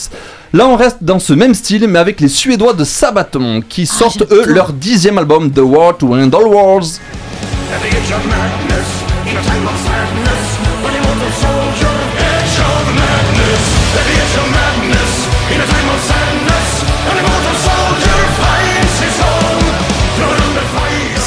[0.53, 4.23] Là, on reste dans ce même style, mais avec les Suédois de Sabaton, qui sortent
[4.31, 6.83] eux leur dixième album, The War to End All Wars.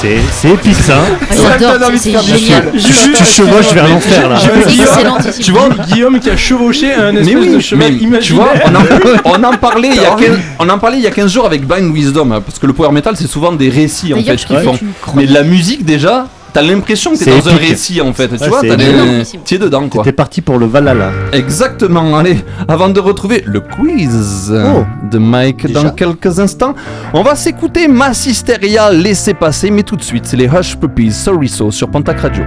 [0.00, 0.18] C'est
[0.82, 0.94] ça.
[0.98, 1.18] hein.
[1.30, 1.90] Ah, J'adore.
[1.92, 4.38] Tu, chevauches vers l'enfer là.
[5.40, 8.44] Tu vois, Guillaume qui a chevauché un Mais espèce oui, de mais cheval tu imaginaire.
[8.44, 8.52] vois,
[9.24, 11.10] on en, on en parlait il y a 15, on en parlait il y a
[11.10, 14.14] 15 jours avec Blind Wisdom, hein, parce que le power metal c'est souvent des récits
[14.14, 14.78] en fait qu'ils font.
[15.14, 18.48] Mais la musique déjà, t'as l'impression que t'es dans un récit en fait, tu Ouais,
[18.48, 19.40] vois, c'est t'as des- énormissime.
[19.44, 20.04] t'y es dedans quoi.
[20.04, 21.10] T'es parti pour le Valhalla.
[21.32, 24.84] Exactement, allez, avant de retrouver le quiz Oh.
[25.10, 26.74] de Mike Déjà dans quelques instants,
[27.12, 31.48] on va s'écouter Massisteria, laissez passer, mais tout de suite, c'est les Hush Puppies, Sorry
[31.48, 32.44] So sur Pontac Radio.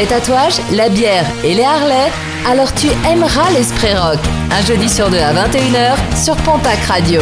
[0.00, 2.10] Les tatouages, la bière et les Harley
[2.48, 4.18] Alors tu aimeras l'Esprit Rock.
[4.50, 7.20] Un jeudi sur deux à 21h sur Pontac Radio.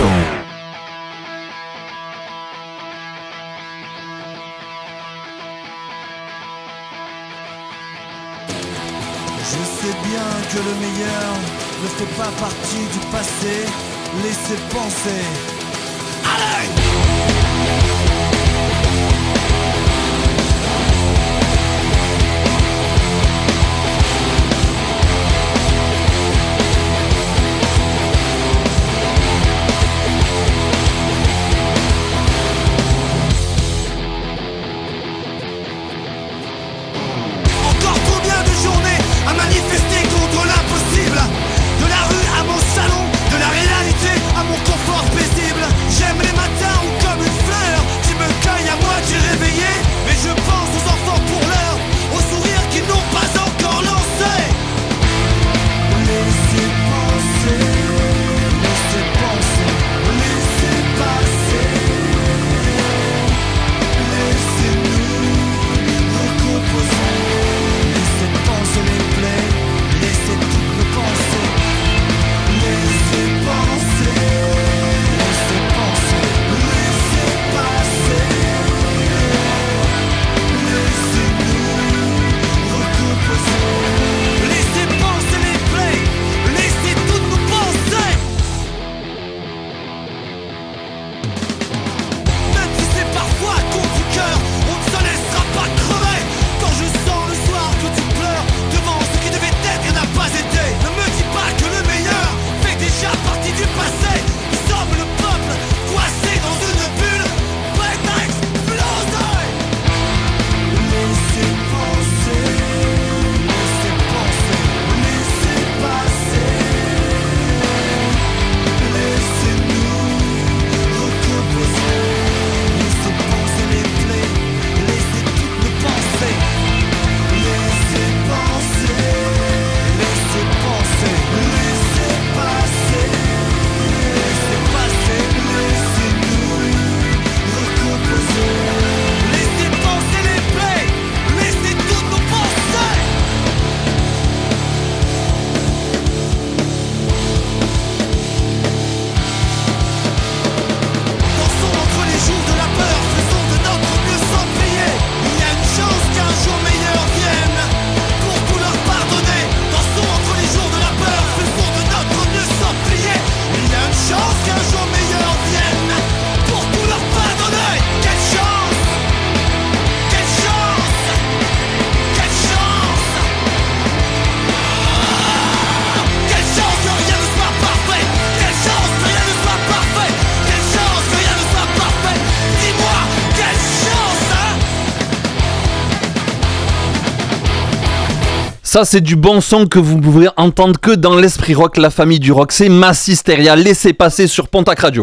[188.78, 192.20] Ça, c'est du bon son que vous pouvez entendre que dans l'esprit rock, la famille
[192.20, 192.52] du rock.
[192.52, 193.56] C'est Massisteria.
[193.56, 195.02] Laissez passer sur Pontac Radio.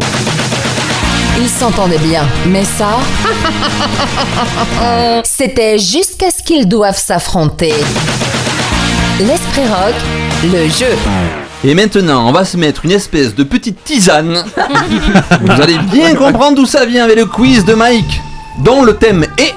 [1.38, 3.00] Ils s'entendaient bien, mais ça,
[5.26, 7.74] c'était jusqu'à ce qu'ils doivent s'affronter.
[9.20, 9.96] L'Esprit Rock,
[10.46, 10.96] le jeu.
[11.66, 14.46] Et maintenant, on va se mettre une espèce de petite tisane.
[15.42, 18.22] vous allez bien comprendre d'où ça vient avec le quiz de Mike,
[18.64, 19.54] dont le thème est.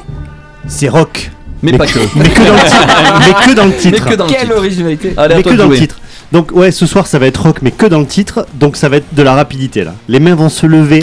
[0.66, 1.31] C'est rock.
[1.62, 1.98] Mais, pas que.
[2.16, 3.18] Mais que dans le titre.
[3.20, 3.98] mais que dans le titre.
[4.05, 4.56] Mais que dans le Quelle titre.
[4.56, 5.97] originalité Allez, mais que dans le titre.
[6.30, 8.47] Donc ouais, ce soir ça va être rock, mais que dans le titre.
[8.55, 9.94] Donc ça va être de la rapidité là.
[10.09, 11.02] Les mains vont se lever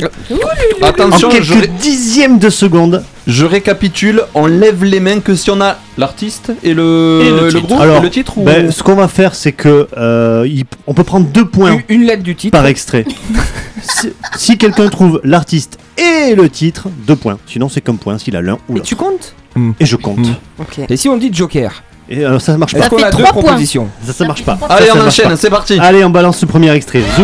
[0.82, 3.04] Attention, en quelques je, dixièmes de seconde.
[3.26, 4.22] je récapitule.
[4.36, 7.66] On lève les mains que si on a l'artiste et le, Et le titre.
[7.68, 8.44] groupe Alors, et le titre ou...
[8.44, 12.02] ben, ce qu'on va faire, c'est que euh, il- on peut prendre deux points Une-
[12.02, 12.52] Une lettre du titre.
[12.58, 13.06] par extrait.
[13.82, 17.40] si si quelqu'un trouve l'artiste et le titre, deux points.
[17.48, 18.86] Sinon c'est comme point s'il a l'un ou Et l'autre.
[18.86, 19.34] tu comptes?
[19.80, 20.28] Et je compte.
[20.60, 20.80] Ok.
[20.90, 21.72] Et si on dit Joker
[22.10, 22.90] Et alors ça marche pas.
[22.90, 23.42] qu'on a fait deux trois points.
[23.44, 24.58] propositions Ça, ça marche pas.
[24.70, 25.80] Allez, Ça, ça on enchaîne, c'est parti.
[25.80, 27.02] Allez, on balance le premier extrait.
[27.16, 27.24] Zou.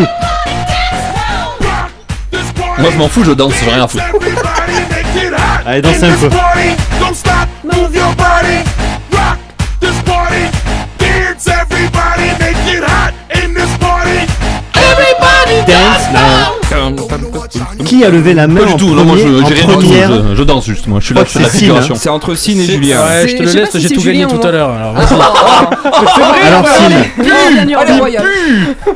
[2.78, 4.04] Moi, je m'en fous, je danse, j'ai rien à foutre.
[5.66, 6.30] Allez, danse un peu.
[15.68, 16.52] Dance now.
[17.86, 19.54] Qui a levé la main Pas en du tout, non, moi premier, je, en j'ai
[19.56, 19.86] rien du
[20.32, 21.96] je, je danse juste, moi je suis là, Je je fais la figuration.
[21.96, 23.02] C'est entre Cine et Julien.
[23.04, 24.70] Ouais, je te le laisse, j'ai tout gagné tout ou- à l'heure.
[24.70, 24.96] alors.
[24.98, 27.26] Alors Sine,
[27.78, 28.24] Allez, Royal.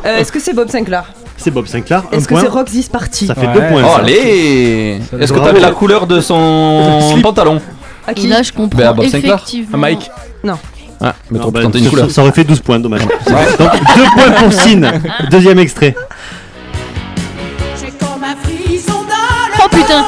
[0.05, 1.03] Euh, Est-ce que c'est Bob Sinclair
[1.37, 3.83] c'est Bob Sinclair, Est-ce que c'est Rock This Party Ça fait deux points.
[3.85, 7.61] Oh, allez Est-ce que t'avais la couleur de son pantalon
[8.07, 9.35] À qui Là, je comprends Ben, Bob Sinclair.
[9.35, 9.73] effectivement.
[9.73, 10.09] À Mike.
[10.43, 10.53] Non.
[11.01, 12.09] Ah, mais Non, bah, une ça- couleur.
[12.09, 13.01] Ça aurait fait 12 points, dommage.
[13.01, 14.81] Donc 2 points pour Sin.
[15.29, 15.93] Deuxième extrait.
[18.27, 20.03] Oh putain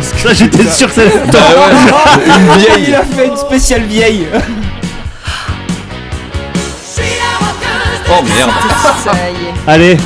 [0.00, 1.02] Ça, j'étais sûr que ça.
[2.26, 2.84] Une vieille.
[2.88, 4.26] Il a fait une spéciale vieille.
[8.10, 8.50] Oh merde.
[9.04, 9.54] Ça y est.
[9.66, 9.96] Allez,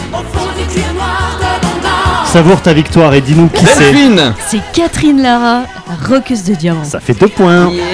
[2.26, 3.92] savoure ta victoire et dis-nous qui c'est.
[3.92, 4.34] Delphine.
[4.46, 6.84] C'est Catherine Lara, la roqueuse de diamant.
[6.84, 7.70] Ça fait 2 points.
[7.70, 7.84] Yeah.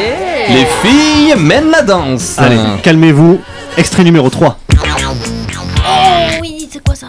[0.49, 2.37] Les filles mènent la danse.
[2.39, 3.41] Allez, calmez-vous.
[3.77, 4.59] Extrait numéro 3.
[4.71, 5.91] Oh
[6.41, 7.07] oui, c'est quoi ça?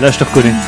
[0.00, 0.54] Là, je te reconnais.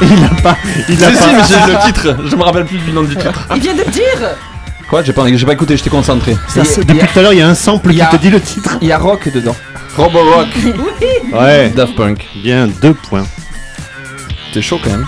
[0.00, 0.56] Il a pas.
[0.88, 1.22] Il a Si, pas.
[1.22, 2.16] si, mais j'ai le titre.
[2.30, 3.46] Je me rappelle plus du nom du titre.
[3.54, 4.04] Il vient de le dire
[4.88, 5.02] Quoi?
[5.02, 6.36] J'ai pas, j'ai pas écouté, j'étais concentré.
[6.48, 8.16] Ça, c'est- depuis tout à l'heure, il y a un sample y qui a- te
[8.16, 8.78] dit le titre.
[8.80, 9.56] Il y a Rock dedans.
[9.96, 10.46] Robo Rock.
[11.32, 11.70] Ouais.
[11.76, 12.26] Daft Punk.
[12.42, 13.26] Bien, 2 points.
[14.54, 15.06] T'es chaud quand même.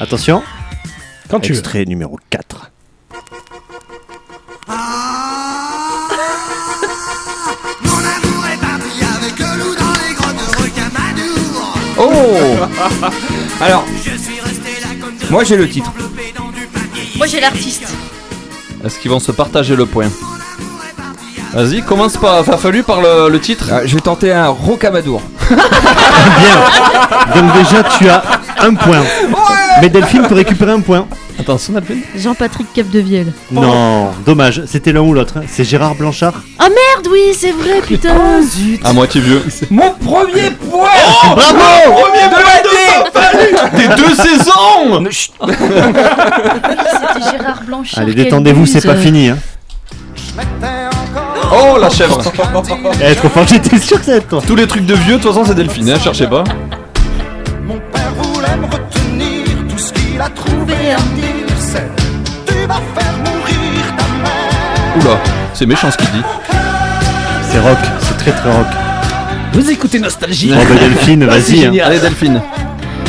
[0.00, 0.42] Attention.
[1.28, 1.58] Quand tu veux.
[1.58, 2.55] Extrait numéro 4.
[13.60, 13.84] Alors,
[15.30, 15.90] moi j'ai le titre.
[17.16, 17.84] Moi j'ai l'artiste.
[18.84, 20.08] Est-ce qu'ils vont se partager le point
[21.52, 23.66] Vas-y, commence par Farfelu par le, le titre.
[23.72, 25.22] Ah, je vais tenter un Rocamadour.
[25.48, 25.54] Bien.
[27.34, 28.22] Donc déjà, tu as
[28.60, 29.02] un point.
[29.80, 31.06] Mais Delphine peut récupérer un point.
[31.46, 32.00] Attention, Delphine.
[32.16, 33.32] Jean-Patrick Capdevielle.
[33.52, 34.62] Non, dommage.
[34.66, 35.34] C'était l'un ou l'autre.
[35.36, 35.42] hein.
[35.46, 36.34] C'est Gérard Blanchard.
[36.58, 38.16] Ah merde, oui, c'est vrai, putain.
[38.82, 39.40] À moitié vieux.
[39.70, 40.88] Mon premier point
[41.22, 45.04] Bravo Premier Des deux saisons
[45.48, 48.00] C'était Gérard Blanchard.
[48.02, 48.86] Allez, quelle détendez-vous, c'est buse.
[48.90, 49.28] pas fini.
[49.28, 49.38] Hein.
[51.52, 52.20] Oh la chèvre
[53.08, 54.42] Eh, trop fort, j'étais sûr que ça allait être toi.
[54.44, 56.42] Tous les trucs de vieux, de toute façon c'est Delphine, hein, cherchez pas.
[57.64, 60.74] Mon père voulait me retenir, tout ce qu'il a trouvé
[65.54, 66.22] c'est méchant ce qu'il dit.
[67.50, 68.66] C'est rock, c'est très très rock.
[69.52, 70.48] Vous écoutez Nostalgie.
[70.48, 71.66] Bon, bah, Delphine, Ah, vas-y.
[71.66, 71.72] hein.
[71.84, 72.42] Allez Delphine.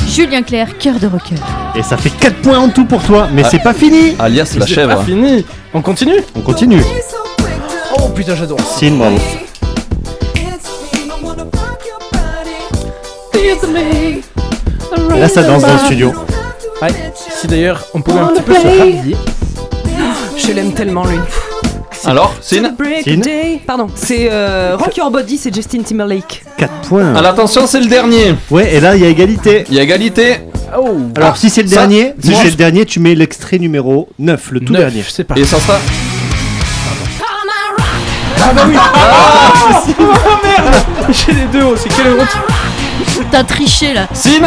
[0.09, 1.35] Julien Clerc, cœur de rocker.
[1.75, 3.27] Et ça fait 4 points en tout pour toi.
[3.33, 3.49] Mais Ah.
[3.51, 4.15] c'est pas fini.
[4.19, 4.95] Alias la C'est chèvre.
[4.95, 5.45] pas fini.
[5.73, 6.81] On continue On continue.
[7.99, 8.59] Oh putain, j'adore.
[8.61, 9.17] Sin, bravo.
[15.19, 16.13] Là, ça danse dans le studio.
[16.81, 16.89] Ouais.
[17.39, 19.15] Si d'ailleurs on pouvait un petit peu se rhabiller.
[20.37, 21.17] Je l'aime tellement lui.
[22.05, 22.63] Alors, Sin
[23.03, 23.59] Sin.
[23.65, 26.43] Pardon, c'est euh, Rock Your Body, c'est Justin Timberlake.
[26.57, 27.15] 4 points.
[27.15, 28.35] Alors attention, c'est le dernier.
[28.49, 29.65] Ouais, et là, il y a égalité.
[29.69, 30.37] Il y a égalité.
[30.77, 33.15] Oh Alors, si c'est le ça, dernier, si moi, c'est je- le dernier, tu mets
[33.15, 35.03] l'extrait numéro 9, le tout Neuf, dernier.
[35.07, 35.41] C'est parti.
[35.41, 35.79] Et ça sera.
[38.39, 40.03] Ah bah oui Ah Oh
[40.43, 40.75] merde
[41.09, 42.27] J'ai les deux aussi, quelle honte
[43.31, 44.07] T'as triché là.
[44.13, 44.39] C'est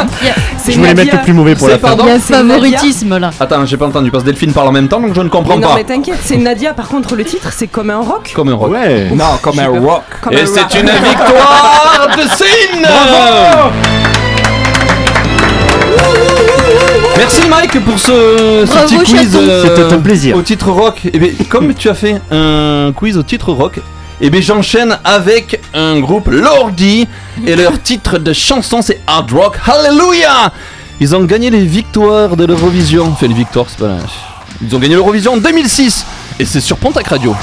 [0.72, 1.88] Je voulais mettre le plus mauvais pour la fin.
[1.88, 3.30] pardon il y a favoritisme là.
[3.38, 5.56] Attends, j'ai pas entendu parce que Delphine parle en même temps donc je ne comprends
[5.56, 5.74] Mais non pas.
[5.76, 8.32] mais t'inquiète, c'est Nadia par contre le titre c'est comme un rock.
[8.34, 8.70] Comme un rock.
[8.72, 9.10] Ouais.
[9.14, 10.02] Non, comme un rock.
[10.22, 12.88] Comme Et c'est une victoire de Sin
[17.16, 20.36] Merci Mike pour ce, petit quiz euh, C'était un plaisir.
[20.36, 21.02] au titre rock.
[21.12, 23.78] Et bien, comme tu as fait un quiz au titre rock,
[24.20, 27.08] et bien j'enchaîne avec un groupe Lordi
[27.46, 30.52] et leur titre de chanson c'est Hard Rock Hallelujah.
[31.00, 33.06] Ils ont gagné les victoires de l'Eurovision.
[33.06, 33.96] Enfin les victoires, c'est pas.
[34.62, 36.04] Ils ont gagné l'Eurovision en 2006
[36.38, 37.34] et c'est sur Pontac Radio.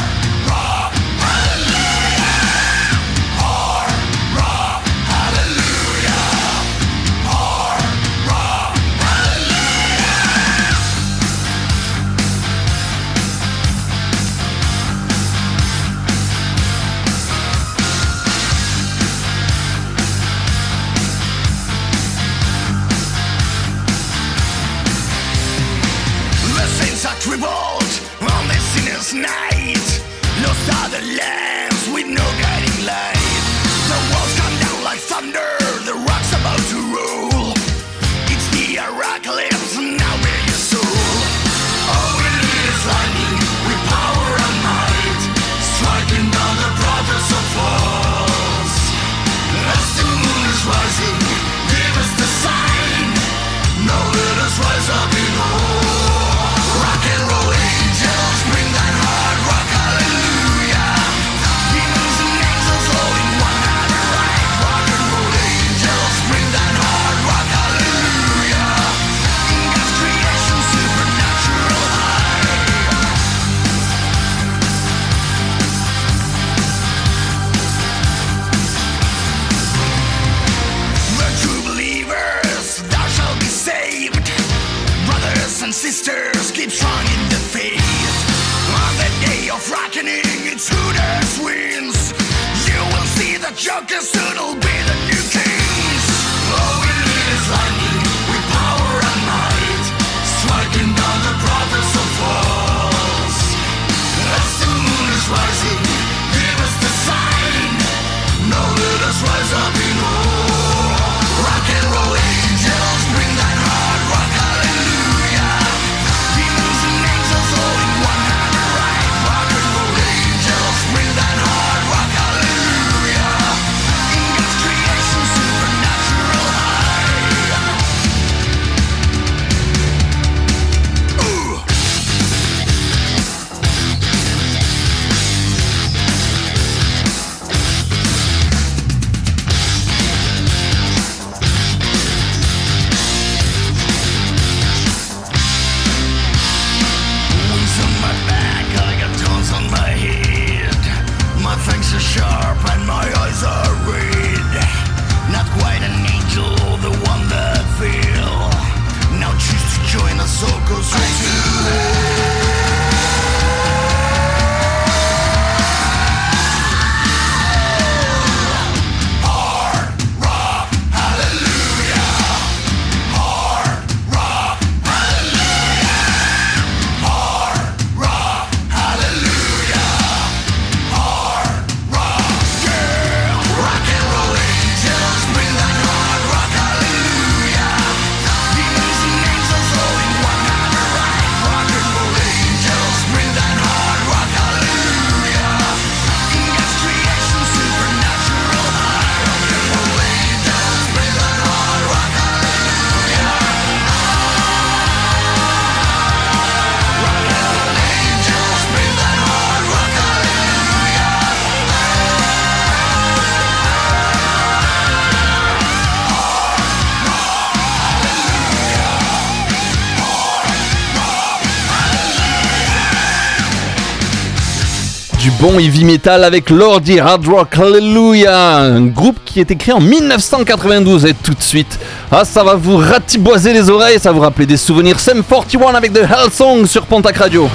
[225.48, 227.58] bon heavy metal avec Lordi Hard Rock.
[227.58, 231.80] Hallelujah, un groupe qui est créé en 1992 et tout de suite,
[232.12, 235.00] ah ça va vous ratiboiser les oreilles, ça va vous rappeler des souvenirs.
[235.00, 237.48] Sam 41 avec The Hell Song sur Pentac Radio.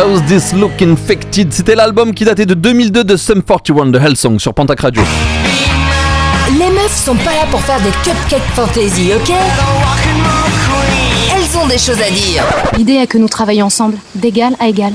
[0.00, 4.38] Does This Look Infected C'était l'album qui datait de 2002 de Sum 41 de Hellsong
[4.38, 5.02] sur Pontac Radio.
[6.58, 9.34] Les meufs sont pas là pour faire des cupcakes fantasy, ok?
[11.36, 12.44] Elles ont des choses à dire.
[12.78, 14.94] L'idée est que nous travaillons ensemble, d'égal à égal.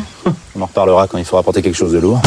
[0.56, 2.20] On en reparlera quand il faudra porter quelque chose de lourd.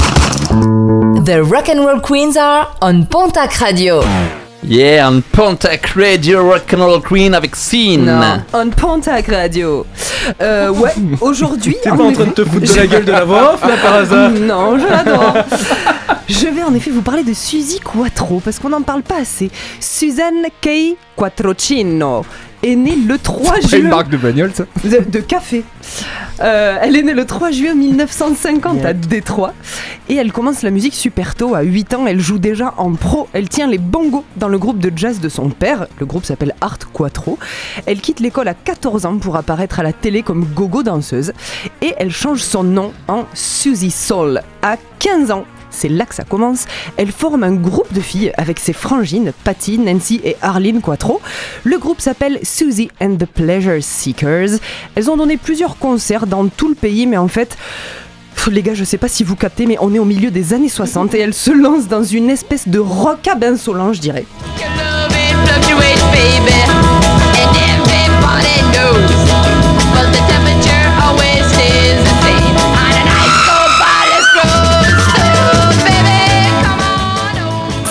[1.27, 4.03] The Rock and Roll Queens are on Pontac Radio.
[4.64, 8.05] Yeah, on Pontac Radio Rock'n'Roll Queen avec Scene.
[8.06, 9.86] Non, on Pontac Radio.
[10.43, 10.90] Euh, ouais,
[11.20, 11.76] aujourd'hui.
[11.82, 13.76] T'es pas en train de te foutre de la gueule de la voix off, là,
[13.80, 15.35] par hasard Non, je l'adore.
[16.28, 19.51] Je vais en effet vous parler de Suzy Quattro parce qu'on n'en parle pas assez.
[19.80, 22.22] Suzanne Kay Quattrocino
[22.62, 23.90] est née le 3 C'est pas une juin.
[23.90, 25.64] marque de bagnole, ça de, de café.
[26.40, 29.55] Euh, elle est née le 3 juillet 1950 à Détroit
[30.09, 31.55] et elle commence la musique super tôt.
[31.55, 33.28] À 8 ans, elle joue déjà en pro.
[33.32, 35.86] Elle tient les bongos dans le groupe de jazz de son père.
[35.98, 37.39] Le groupe s'appelle Art Quattro.
[37.86, 41.32] Elle quitte l'école à 14 ans pour apparaître à la télé comme gogo danseuse
[41.82, 44.43] et elle change son nom en Suzy Soul.
[44.62, 46.66] À 15 ans, c'est là que ça commence.
[46.97, 51.20] Elle forme un groupe de filles avec ses frangines, Patty, Nancy et Arlene Quattro.
[51.65, 54.59] Le groupe s'appelle Suzy and the Pleasure Seekers.
[54.95, 57.57] Elles ont donné plusieurs concerts dans tout le pays, mais en fait.
[58.51, 60.70] Les gars, je sais pas si vous captez, mais on est au milieu des années
[60.70, 64.24] 60 et elles se lancent dans une espèce de rock insolent, je dirais.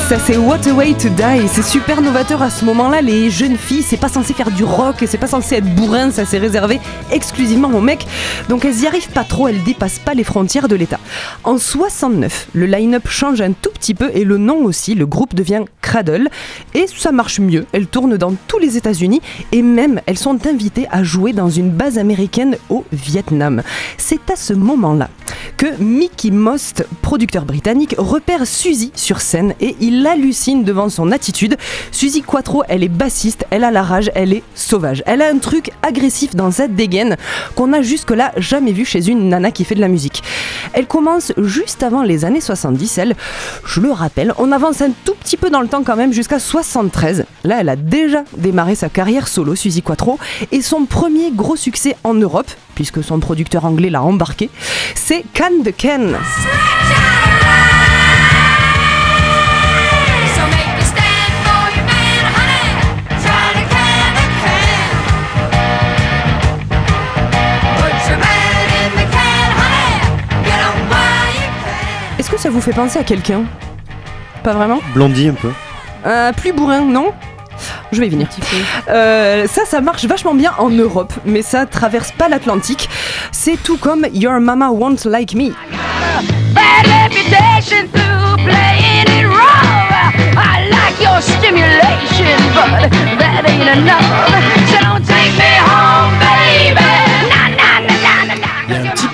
[0.08, 3.58] Ça c'est What a Way to Die, c'est super novateur à ce moment-là, les jeunes
[3.58, 6.80] filles, c'est pas censé faire du rock, c'est pas censé être bourrin, ça c'est réservé
[7.12, 8.08] exclusivement aux mecs,
[8.48, 11.02] donc elles y arrivent pas trop, elles dépassent pas les frontières de l'État.
[11.44, 15.36] En 69, le line-up change un tout petit peu et le nom aussi, le groupe
[15.36, 16.30] devient Cradle,
[16.74, 19.22] et ça marche mieux, elles tournent dans tous les États-Unis
[19.52, 23.62] et même elles sont invitées à jouer dans une base américaine au Vietnam.
[23.98, 25.10] C'est à ce moment-là
[25.58, 31.58] que Mickey Most, producteur britannique, repère Suzy sur scène et il hallucine devant son attitude.
[31.92, 35.04] Suzy Quattro, elle est bassiste, elle a la rage, elle est sauvage.
[35.06, 37.18] Elle a un truc agressif dans sa dégaine
[37.56, 40.24] qu'on a jusque-là jamais vu chez une nana qui fait de la musique.
[40.74, 43.16] Elle commence juste avant les années 70, elle,
[43.66, 46.40] je le rappelle, on avance un tout petit peu dans le temps quand même jusqu'à
[46.40, 47.26] 73.
[47.44, 50.20] Là, elle a déjà démarré sa carrière solo, Suzy Quattro,
[50.52, 54.50] et son premier gros succès en Europe, puisque son producteur anglais l'a embarqué,
[54.96, 56.18] c'est Can de Ken.
[72.48, 73.44] Ça vous fait penser à quelqu'un?
[74.42, 74.80] Pas vraiment?
[74.94, 75.52] Blondie un peu.
[76.06, 77.12] Euh, Plus bourrin, non?
[77.92, 78.30] Je vais y venir.
[78.88, 82.88] Euh, ça, ça marche vachement bien en Europe, mais ça traverse pas l'Atlantique.
[83.34, 85.50] C'est tout comme Your Mama Won't Like Me.
[86.54, 90.38] Bad reputation through playing it wrong.
[90.38, 94.08] I like your stimulation, but that ain't enough.
[94.70, 97.07] So don't take me home, baby.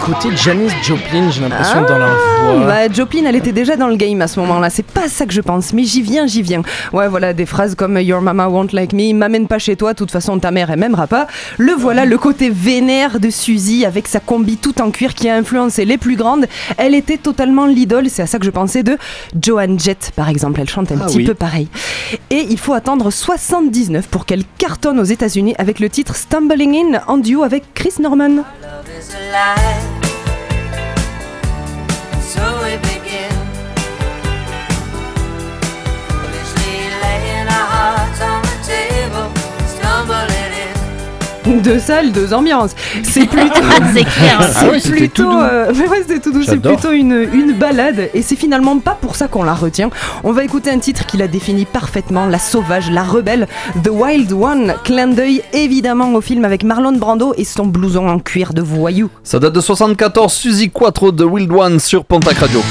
[0.03, 2.65] Côté Janis Joplin, j'ai l'impression, Ah, dans la voix.
[2.65, 4.69] Bah, Joplin, elle était déjà dans le game à ce moment-là.
[4.69, 6.61] C'est pas ça que je pense, mais j'y viens, j'y viens.
[6.91, 9.97] Ouais, voilà, des phrases comme Your mama won't like me, m'amène pas chez toi, de
[9.97, 11.27] toute façon ta mère elle m'aimera pas.
[11.57, 15.35] Le voilà, le côté vénère de Suzy avec sa combi tout en cuir qui a
[15.35, 16.47] influencé les plus grandes.
[16.77, 18.97] Elle était totalement l'idole, c'est à ça que je pensais de
[19.41, 20.59] Joan Jett par exemple.
[20.59, 21.23] Elle chante un Ah petit oui.
[21.25, 21.69] peu pareil.
[22.29, 27.01] Et il faut attendre 79 pour qu'elle cartonne aux États-Unis avec le titre Stumbling In
[27.07, 28.43] en duo avec Chris Norman.
[41.63, 42.71] Deux salles, deux ambiances.
[43.03, 43.53] C'est plutôt.
[43.93, 44.39] C'est clair.
[44.51, 45.23] C'est Ah ouais, plutôt.
[45.23, 46.43] tout euh, mais ouais, c'est tout doux.
[46.43, 48.09] C'est plutôt une, une balade.
[48.13, 49.89] Et c'est finalement pas pour ça qu'on la retient.
[50.23, 53.47] On va écouter un titre qui la définit parfaitement la sauvage, la rebelle,
[53.83, 54.73] The Wild One.
[54.83, 59.09] Clin d'œil évidemment au film avec Marlon Brando et son blouson en cuir de voyou.
[59.23, 62.61] Ça date de 74, Suzy Quattro de Wild One sur Pontac Radio.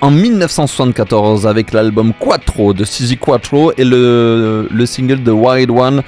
[0.00, 6.02] En 1974 avec l'album Quattro de Suzy Quattro et le, le single de Wild One.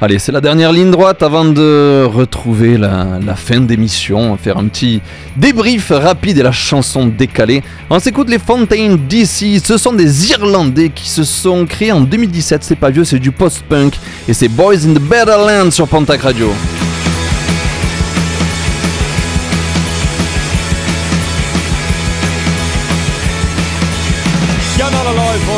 [0.00, 4.68] Allez, c'est la dernière ligne droite avant de retrouver la, la fin d'émission, faire un
[4.68, 5.00] petit
[5.36, 7.62] débrief rapide et la chanson décalée.
[7.90, 12.62] On s'écoute les Fontaine DC, ce sont des Irlandais qui se sont créés en 2017,
[12.62, 13.94] c'est pas vieux, c'est du post-punk
[14.28, 16.48] et c'est Boys in the Better Land sur Pontac Radio.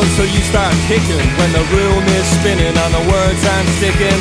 [0.05, 4.21] Alive until you start kicking When the room is spinning and the words aren't sticking.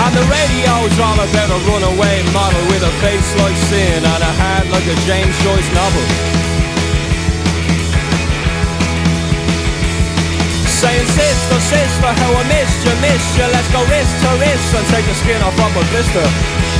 [0.00, 4.32] And the radio's all about a runaway model With a face like sin and a
[4.40, 6.06] heart like a James Joyce novel.
[10.80, 13.44] Saying sister, sister, how I missed you, missed you.
[13.52, 16.79] Let's go wrist to wrist and take the skin off of a blister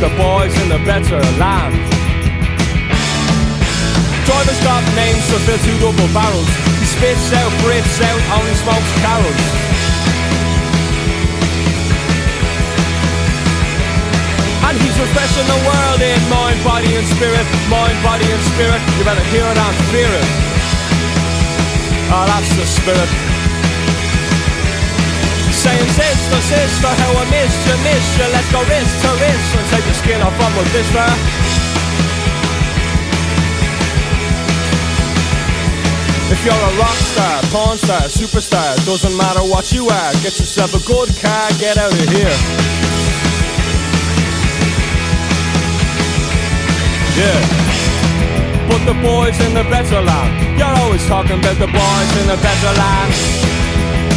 [0.00, 1.72] the boys in the better land.
[4.28, 6.50] Drivers got names to fill two double barrels.
[6.76, 9.44] He spits out, breathes out, only smokes carols.
[14.68, 17.46] And he's refreshing the world in mind, body and spirit.
[17.72, 18.82] Mind, body and spirit.
[18.98, 20.28] You better hear it and fear it.
[22.12, 23.35] Oh, that's the spirit.
[25.66, 28.26] Saying sister, sister, how I missed you, missed you.
[28.30, 31.10] Let's go wrist to wrist and take the skin off of a blister
[36.30, 40.70] If you're a rock star, porn star, superstar Doesn't matter what you are Get yourself
[40.70, 42.36] a good car, get out of here.
[47.18, 47.42] Yeah.
[48.70, 50.30] Put the boys in the better land.
[50.60, 53.45] You're always talking about the boys in the better land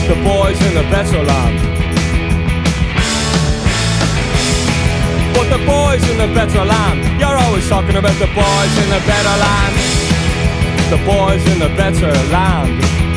[0.10, 1.60] the boys in the better land.
[5.36, 9.02] But the boys in the better land, you're always talking about the boys in the
[9.06, 9.76] better land.
[10.90, 13.09] The boys in the better land.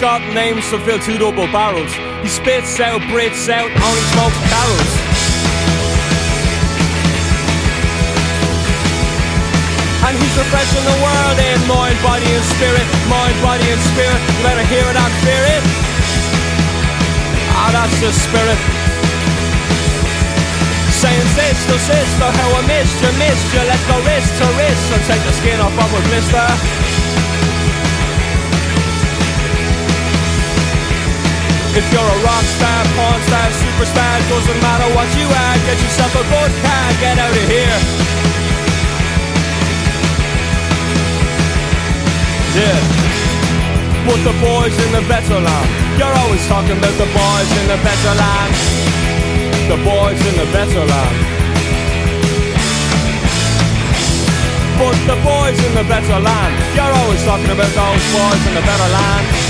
[0.00, 1.92] Got names to fill two double barrels.
[2.24, 4.92] He spits out, breathes out, only smokes carols.
[10.08, 12.86] And he's refreshing the world in mind, body and spirit.
[13.12, 14.16] Mind, body and spirit.
[14.24, 15.62] You better hear it and fear it.
[17.60, 18.60] Ah, that's the spirit.
[20.96, 23.60] Saying sister, sister, how I missed you, missed you.
[23.68, 26.79] Let's go wrist to wrist and take the skin off of a blister.
[31.70, 36.10] If you're a rock star, porn star, superstar, doesn't matter what you are, get yourself
[36.18, 37.78] a good car, get out of here.
[42.58, 42.74] Yeah.
[44.02, 45.70] Put the boys in the better land.
[45.94, 48.52] You're always talking about the boys in the better land.
[49.70, 51.16] The boys in the better land.
[54.74, 56.52] Put the boys in the better land.
[56.74, 59.49] You're always talking about those boys in the better land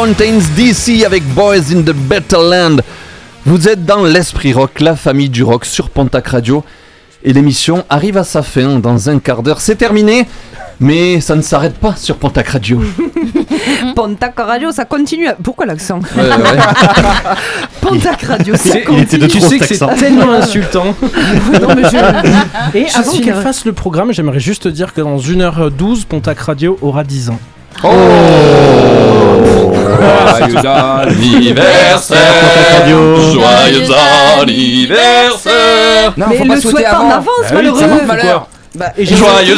[0.00, 2.76] Fountains DC avec Boys in the Better Land.
[3.46, 6.62] Vous êtes dans l'Esprit Rock, la famille du rock sur Pontac Radio.
[7.24, 9.62] Et l'émission arrive à sa fin dans un quart d'heure.
[9.62, 10.26] C'est terminé,
[10.80, 12.82] mais ça ne s'arrête pas sur Pontac Radio.
[13.96, 15.28] Pontac Radio, ça continue.
[15.28, 16.58] à- Pourquoi l'accent Ouais, ouais.
[17.80, 19.28] Pontac Radio, ça C'est- continue.
[19.28, 20.94] tu sais que c'est tellement insultant.
[21.58, 25.16] Non, mais je- Et Je avant qu'elle fasse le programme, j'aimerais juste dire que dans
[25.16, 27.38] 1h12, Pontac Radio aura 10 ans.
[27.84, 27.88] Oh
[30.38, 32.18] Joyeux anniversaire
[32.86, 33.94] Joyeux
[34.40, 37.14] anniversaire Non, Mais faut le pas souhaiter souhaite pas en avant.
[37.14, 37.80] avance, oui, malheureux.
[37.80, 38.46] ça monte malheur.
[38.76, 39.56] Bah, Joyeux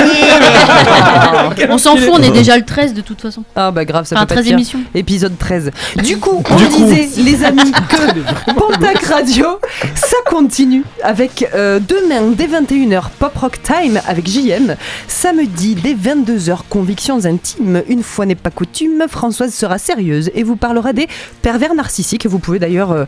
[0.00, 3.42] anniversaire On s'en fout, on est déjà le 13 de toute façon.
[3.56, 4.54] Ah bah grave, ça Enfin, peut pas 13 être pire.
[4.58, 4.80] émissions.
[4.94, 5.70] Épisode 13.
[6.04, 6.84] Du coup, on Du coup.
[6.84, 9.58] disait, les amis, que Pontac Radio,
[9.94, 14.76] ça continue avec euh, demain dès 21h Pop Rock Time avec JM.
[15.06, 17.82] Samedi dès 22h Convictions intimes.
[17.88, 21.08] Une fois n'est pas coutume, Françoise sera sérieuse et vous parlera des
[21.42, 22.26] pervers narcissiques.
[22.26, 23.04] Vous pouvez d'ailleurs euh,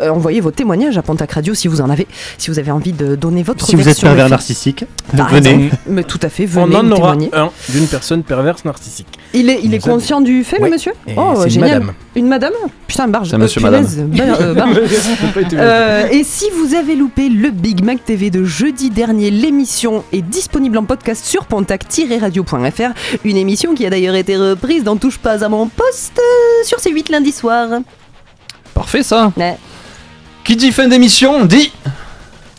[0.00, 2.06] euh, envoyer vos témoignages à Pontac Radio si vous en avez,
[2.38, 4.84] si vous avez envie de donner votre Si vous êtes pervers narcissique,
[5.16, 5.50] Par venez.
[5.66, 5.76] exemple.
[5.86, 7.30] Mais tout à fait, venez On en aura témoigner.
[7.32, 9.06] un d'une personne perverse narcissique.
[9.34, 10.64] Il est, il est conscient du fait, Oui.
[10.68, 11.80] le monsieur Et Oh, c'est une génial.
[11.80, 11.92] madame.
[12.16, 12.52] Une madame
[12.88, 13.30] Putain, barge.
[13.30, 14.54] C'est monsieur, punaise, bar- euh,
[15.54, 20.22] Euh, et si vous avez loupé le Big Mac TV de jeudi dernier, l'émission est
[20.22, 22.90] disponible en podcast sur pontac-radio.fr.
[23.24, 26.80] Une émission qui a d'ailleurs été reprise dans Touche pas à mon poste euh, sur
[26.80, 27.68] ces 8 lundis soirs.
[28.74, 29.56] Parfait ça Ouais.
[30.44, 31.72] Qui dit fin d'émission dit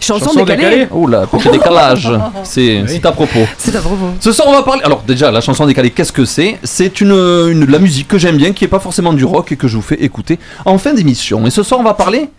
[0.07, 0.63] Chanson, Chanson décalée.
[0.63, 0.87] décalée.
[0.91, 2.09] Oh là, petit décalage
[2.43, 3.39] C'est à propos.
[3.57, 4.09] C'est à propos.
[4.19, 4.81] Ce soir, on va parler.
[4.83, 6.57] Alors, déjà, la chanson décalée, qu'est-ce que c'est?
[6.63, 9.51] C'est une, une- de la musique que j'aime bien, qui est pas forcément du rock
[9.51, 11.45] et que je vous fais écouter en fin d'émission.
[11.45, 12.29] Et ce soir, on va parler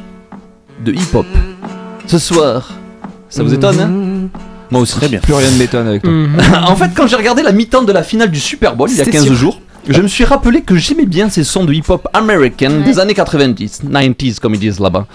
[0.84, 1.26] de hip-hop.
[2.06, 2.70] Ce soir,
[3.28, 4.38] ça vous étonne hein?
[4.70, 4.96] Moi aussi.
[4.96, 5.20] Très bien.
[5.20, 6.12] Plus rien ne m'étonne avec toi.
[6.66, 9.00] en fait, quand j'ai regardé la mi-temps de la finale du Super Bowl il y
[9.00, 9.34] a C'était 15 sûr.
[9.34, 13.14] jours, je me suis rappelé que j'aimais bien ces sons de hip-hop américain des années
[13.14, 15.06] 90, 90s comme ils disent là-bas.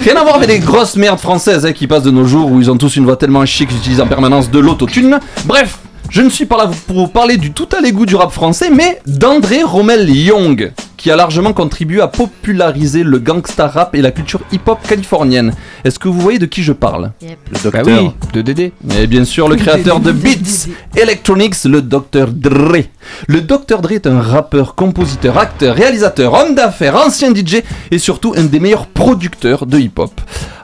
[0.00, 2.60] Rien à voir avec les grosses merdes françaises hein, qui passent de nos jours où
[2.60, 5.18] ils ont tous une voix tellement chic qu'ils utilisent en permanence de l'autotune.
[5.44, 8.30] Bref, je ne suis pas là pour vous parler du tout à l'égout du rap
[8.32, 14.02] français, mais d'André Rommel Young, qui a largement contribué à populariser le gangsta rap et
[14.02, 15.54] la culture hip-hop californienne.
[15.84, 18.02] Est-ce que vous voyez de qui je parle Le Bah docteur.
[18.02, 18.72] oui, de Dédé.
[18.98, 20.66] et bien sûr, le créateur de Beats
[20.96, 22.26] Electronics, le Dr.
[22.32, 22.82] Dre.
[23.28, 23.80] Le Dr.
[23.80, 28.58] Dre est un rappeur, compositeur, acteur, réalisateur, homme d'affaires, ancien DJ et surtout un des
[28.60, 30.10] meilleurs producteurs de hip-hop.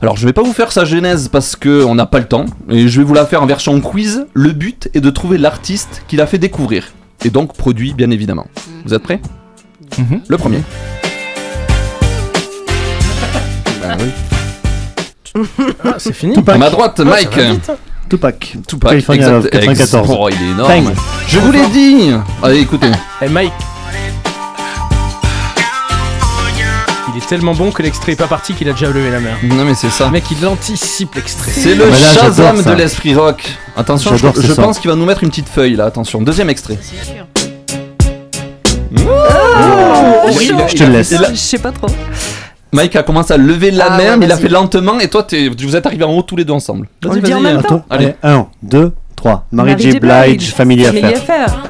[0.02, 2.44] Alors, je vais pas vous faire sa genèse parce que on n'a pas le temps
[2.68, 4.26] et je vais vous la faire en version quiz.
[4.34, 6.88] Le but est de trouver l'artiste qui l'a fait découvrir
[7.24, 8.46] et donc produit, bien évidemment.
[8.84, 9.20] Vous êtes prêts?
[9.98, 10.20] Mhm.
[10.28, 10.62] Le premier.
[13.82, 15.42] Bah oui.
[15.84, 16.36] Ah, c'est fini.
[16.46, 17.36] À ma droite, Ah, Mike.
[17.38, 17.70] vite.
[18.08, 18.56] Tupac.
[18.68, 20.10] Tupac, California exact- Love, 94.
[20.10, 20.68] ex- Oh, il est énorme.
[20.84, 20.94] Bang.
[21.26, 22.10] Je vous l'ai dit.
[22.42, 22.90] Allez, écoutez.
[23.22, 23.52] Eh Mike.
[27.16, 29.30] Il est tellement bon que l'extrait est pas parti qu'il a déjà levé la main.
[29.44, 30.06] Non mais c'est ça.
[30.06, 31.52] Le mec, il anticipe l'extrait.
[31.52, 33.48] C'est le Ah, là, Shazam de l'esprit rock.
[33.76, 35.84] Attention, je, pense qu'il va nous mettre une petite feuille là.
[35.86, 36.76] Attention, deuxième extrait.
[36.80, 37.24] C'est sûr.
[38.96, 40.56] Oh, chaud.
[40.68, 41.14] je te laisse.
[41.30, 41.88] Je sais pas trop.
[42.72, 44.42] Mike a commencé à lever la Ah main, ouais, mais il a vas-y.
[44.44, 46.88] fait lentement et toi t'es- vous êtes arrivés en haut tous les deux ensemble.
[47.04, 48.14] On Vas-y, le dit en vas-y, même temps Allez.
[48.22, 49.46] Allez, 1, 2, 3.
[49.52, 50.00] Mary J.
[50.00, 51.16] Blige, Family Affair.
[51.16, 51.62] Affair.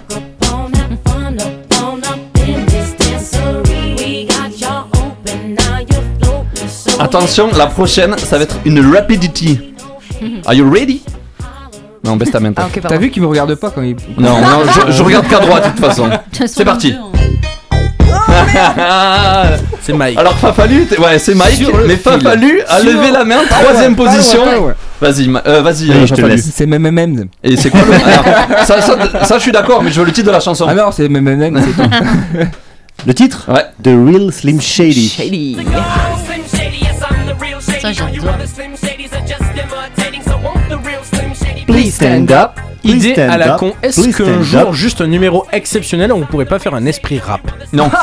[6.99, 9.59] Attention, la prochaine, ça va être une rapidity.
[10.47, 11.03] Are you ready?
[12.05, 12.53] Non, baisse ta main.
[12.53, 12.65] toi.
[12.65, 12.99] Ah, ok, T'as pardon.
[13.03, 13.97] vu qu'il me regarde pas quand il.
[14.19, 16.09] Non, non, je, je regarde qu'à droite de toute façon.
[16.47, 16.95] C'est parti.
[19.83, 20.19] C'est Mike.
[20.19, 21.97] Alors Fafalu, ouais c'est Mike, mais.
[21.97, 24.41] Fafalu a levé la main, troisième position.
[25.01, 26.37] Vas-y, euh, vas-y, Allez, je te Fafalu.
[26.37, 26.51] laisse.
[26.55, 27.27] C'est MMM.
[27.43, 28.25] Et c'est quoi le Alors,
[28.67, 30.67] ça, ça, ça, je suis d'accord, mais je veux le titre de la chanson.
[30.69, 31.61] Ah non, c'est MMM.
[31.63, 31.91] c'est tout.
[33.07, 33.65] Le titre Ouais.
[33.83, 35.09] The Real Slim Shady.
[35.09, 35.57] Shady.
[37.81, 38.35] Ça, j'adore.
[41.67, 42.53] Please stand up.
[42.83, 43.59] Please Idée stand à la up.
[43.61, 43.73] con.
[43.83, 44.73] Est-ce Please qu'un stand jour, up.
[44.75, 47.41] juste un numéro exceptionnel, on pourrait pas faire un esprit rap?
[47.73, 47.91] Non.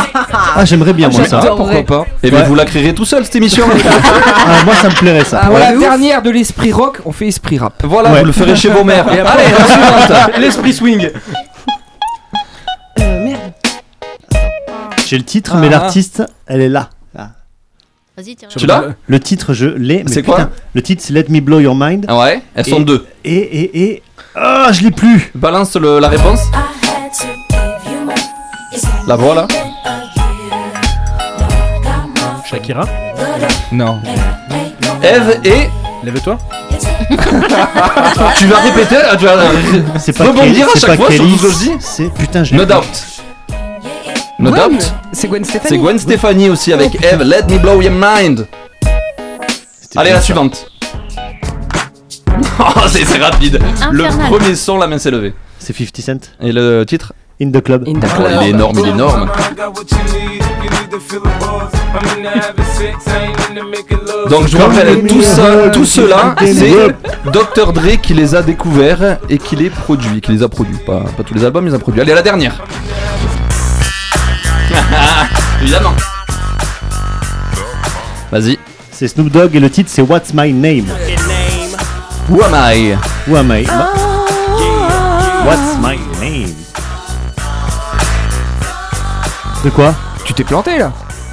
[0.54, 1.38] Ah, j'aimerais bien moi ça.
[1.40, 2.06] Pourquoi pas?
[2.24, 2.46] Et bien Ouais.
[2.46, 3.66] vous la créerez tout seul cette émission.
[3.96, 5.40] Ah, moi ça me plairait ça.
[5.44, 7.74] Ah ouais, la dernière de l'esprit rock, on fait esprit rap.
[7.86, 8.20] voilà, Ouais.
[8.20, 9.06] vous le ferez chez vos mères.
[9.14, 10.38] Et Allez, après- la suivante.
[10.40, 11.10] L'esprit swing
[13.00, 13.40] Euh, merde.
[15.06, 15.72] J'ai le titre, mais Ah.
[15.72, 16.90] l'artiste, elle est là.
[18.18, 18.50] Vas-y, tire.
[18.50, 20.04] Tu l'as Le titre, je l'ai.
[20.04, 22.06] mais C'est quoi putain, Le titre, c'est Let Me Blow Your Mind.
[22.08, 23.06] Ah Ouais, elles sont Et- deux.
[23.24, 24.04] Et, et, et.
[24.36, 25.32] Ah, je l'ai plus.
[25.36, 26.40] Balance le- la réponse.
[29.08, 29.48] La voix là.
[32.50, 32.84] Shakira,
[33.72, 34.00] Non.
[35.02, 35.70] Eve et.
[36.04, 36.38] lève-toi.
[38.38, 39.38] Tu vas répéter, ah, tu vas
[40.00, 41.72] C'est pas rebondir à c'est chaque pas fois sur tout ce que je dis.
[41.80, 42.74] C'est putain, je l'ai No plus.
[42.76, 43.21] doubt.
[44.42, 44.72] No Gwen.
[44.72, 44.94] doubt.
[45.14, 45.70] C'est Gwen Stefani.
[45.70, 47.22] C'est Gwen Stefani aussi avec Eve.
[47.24, 48.48] Let me blow your mind.
[49.96, 50.22] Allez, la ça.
[50.22, 50.68] suivante.
[52.60, 53.60] Oh, c'est c'est rapide.
[53.92, 55.34] Le premier son, la main s'est levée.
[55.60, 56.32] C'est 50 Cent.
[56.42, 57.88] Et le titre In the club.
[57.88, 59.30] In the Oh, il est énorme, il est énorme.
[64.30, 66.96] Donc je vous rappelle, tout ça, tout cela, c'est
[67.32, 71.04] Dr Dre qui les a découverts et qui les produit, qui les a produits, pas,
[71.18, 72.02] pas tous les albums, il les a produits.
[72.02, 72.62] Allez, à la dernière.
[75.62, 75.94] Évidemment.
[78.32, 78.58] Vas-y.
[78.92, 80.86] C'est Snoop Dogg et le titre c'est What's My Name?
[82.30, 82.96] Who am I?
[83.28, 83.66] Who am I?
[85.46, 86.54] What's my name?
[89.64, 89.94] De quoi?
[90.24, 90.92] Tu t'es planté là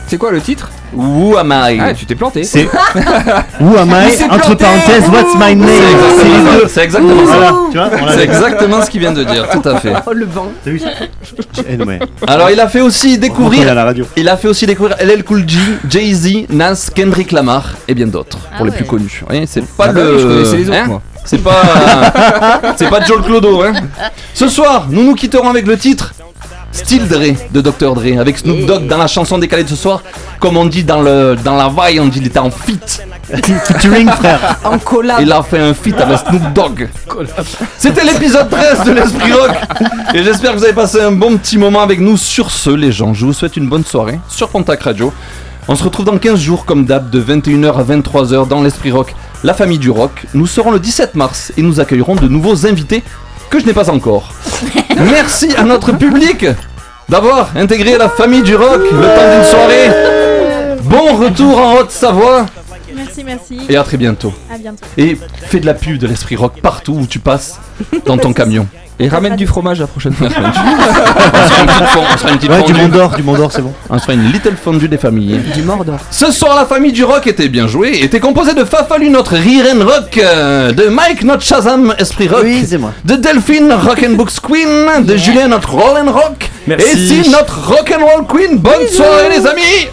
[0.08, 1.78] C'est quoi le titre Who am I?
[1.80, 2.42] Ah, tu t'es planté.
[2.44, 2.64] C'est
[3.60, 4.10] Who am I?
[4.10, 4.64] S'est Entre planté.
[4.64, 5.68] parenthèses, What's my name?
[5.68, 6.68] C'est les exactement, deux.
[6.68, 7.54] c'est exactement Voilà, ça.
[7.70, 9.92] tu vois, on C'est exactement ce qu'il vient de dire, tout à fait.
[10.06, 10.46] Oh le vent.
[10.64, 10.88] T'as vu ça
[11.68, 14.06] Eh, non, mais- Alors il a fait aussi On est découvrir à la radio.
[14.16, 15.58] Il a fait aussi découvrir LL Cool J,
[15.88, 19.18] Jay-Z, Nas, Kendrick Lamar et bien d'autres pour les plus connus.
[19.20, 21.02] Vous voyez, c'est pas Ah bah le oui, je connaissais les autres, hein moi.
[21.24, 21.60] C'est pas
[22.76, 23.72] c'est pas Joel Clodo hein.
[24.32, 26.14] Ce soir, nous nous quitterons avec le titre
[26.72, 30.02] Still Dre de Dr Dre avec Snoop Dogg dans la chanson décalée de ce soir.
[30.38, 32.78] Comme on dit dans le dans la vaille, on dit il était en fit.
[33.64, 34.58] Featuring frère.
[34.64, 35.20] En collab.
[35.20, 36.88] Il a fait un feat avec Snoop Dogg.
[37.76, 39.50] C'était l'épisode 13 de l'Esprit Rock.
[40.14, 42.16] Et j'espère que vous avez passé un bon petit moment avec nous.
[42.16, 45.12] Sur ce, les gens, je vous souhaite une bonne soirée sur Pontac Radio.
[45.70, 49.14] On se retrouve dans 15 jours, comme d'hab, de 21h à 23h dans l'Esprit Rock,
[49.44, 50.24] la famille du rock.
[50.32, 53.02] Nous serons le 17 mars et nous accueillerons de nouveaux invités
[53.48, 54.32] que je n'ai pas encore.
[54.96, 56.46] Merci à notre public
[57.08, 60.76] d'avoir intégré la famille du rock le temps d'une soirée.
[60.82, 62.46] Bon retour en Haute-Savoie
[62.94, 63.60] Merci, merci.
[63.68, 64.32] et à très bientôt.
[64.52, 64.84] À bientôt.
[64.96, 65.16] Et
[65.46, 67.58] fais de la pub de l'esprit rock partout où tu passes
[68.06, 68.66] dans ton camion.
[69.00, 70.26] Et ramène du fromage la prochaine fois.
[70.36, 72.80] on sera une petite Ouais, du fondue.
[72.82, 73.72] Mont d'Or, du Mont d'Or, c'est bon.
[73.88, 75.40] On sera une little fondue des familles.
[75.54, 75.98] Du Mordor.
[76.10, 79.66] Ce soir, la famille du rock était bien jouée, était composée de Fafalu, notre Rire
[79.72, 82.92] and Rock, euh, de Mike, notre Shazam Esprit Rock, Oui, c'est moi.
[83.04, 86.86] de Delphine, Rock and Books Queen, de Julien, notre Roll and Rock, Merci.
[87.20, 88.58] et si notre Rock and Roll Queen.
[88.58, 89.88] Bonne soirée, les amis!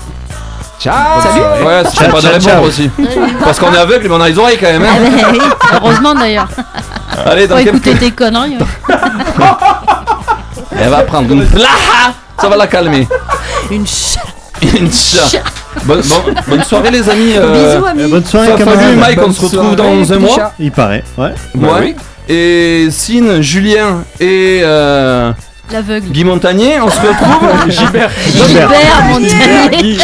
[0.79, 1.65] Ciao Salut!
[1.65, 2.63] Ouais, je sais pas de ciao, répondre ciao.
[2.65, 2.89] aussi.
[3.43, 4.85] Parce qu'on est aveugle, mais on a les oreilles quand même.
[4.85, 5.09] Ah hein.
[5.21, 5.39] bah oui,
[5.81, 6.47] Heureusement d'ailleurs.
[7.25, 7.67] Allez, dans quelques...
[7.87, 8.57] écouter tes conneries.
[8.57, 8.95] ouais.
[10.77, 13.07] Elle va prendre une plaha Ça va la calmer.
[13.71, 14.17] Une ch...
[14.61, 15.41] Une chat.
[15.83, 17.33] Bonne, bon- bonne soirée les amis.
[17.35, 18.01] euh, Bisous, amis.
[18.03, 18.95] Euh, Bonne soirée, Fafalu, camarades.
[18.97, 20.35] Mike, on se retrouve soirée, dans un mois.
[20.35, 20.53] chat.
[20.59, 21.33] Il paraît, ouais.
[21.55, 21.95] Bah Ouais.
[22.27, 25.31] Et Sine, Julien et euh,
[25.71, 26.07] L'aveugle.
[26.09, 27.69] Guy Montagnier, on se retrouve.
[27.69, 28.09] Gilbert.
[28.33, 28.69] Gilbert
[29.09, 29.97] Montagnier.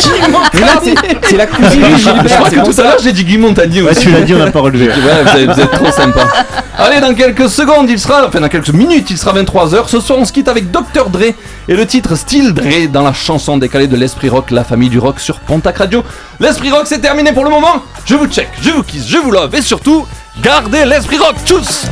[1.23, 2.25] C'est- la cousine de Je Gilbert.
[2.25, 4.01] crois c'est que tout à l'heure j'ai dit Guy Montagnier Ouais, aussi.
[4.01, 4.87] tu l'as dit, on n'a pas relevé.
[5.01, 6.21] Ouais, vous êtes, vous êtes trop sympa.
[6.77, 9.87] Allez, dans quelques secondes, il sera, enfin dans quelques minutes, il sera 23h.
[9.87, 11.09] Ce soir, on se quitte avec Dr.
[11.11, 11.33] Dre
[11.67, 14.99] et le titre Still Dre dans la chanson décalée de l'Esprit Rock, la famille du
[14.99, 16.03] rock sur Pontac Radio.
[16.39, 17.83] L'Esprit Rock, c'est terminé pour le moment.
[18.05, 20.05] Je vous check, je vous kiss, je vous love et surtout,
[20.41, 21.35] gardez l'Esprit Rock.
[21.45, 21.85] Tchuss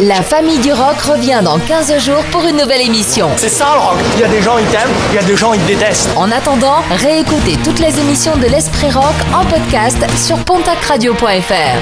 [0.00, 3.28] La famille du rock revient dans 15 jours pour une nouvelle émission.
[3.36, 3.96] C'est ça le rock.
[4.16, 6.08] Il y a des gens, ils t'aiment, il y a des gens, ils te détestent.
[6.16, 11.78] En attendant, réécoutez toutes les émissions de l'Esprit Rock en podcast sur pontacradio.fr.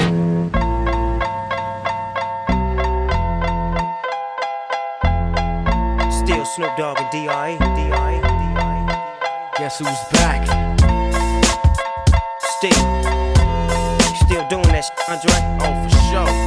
[6.11, 7.57] Still Snoop Dogg and D.I.
[7.57, 9.51] D.I.
[9.57, 10.43] Guess who's back?
[12.57, 12.83] Still.
[14.25, 15.39] Still doing that, sh- Andre?
[15.61, 16.46] Oh, for sure.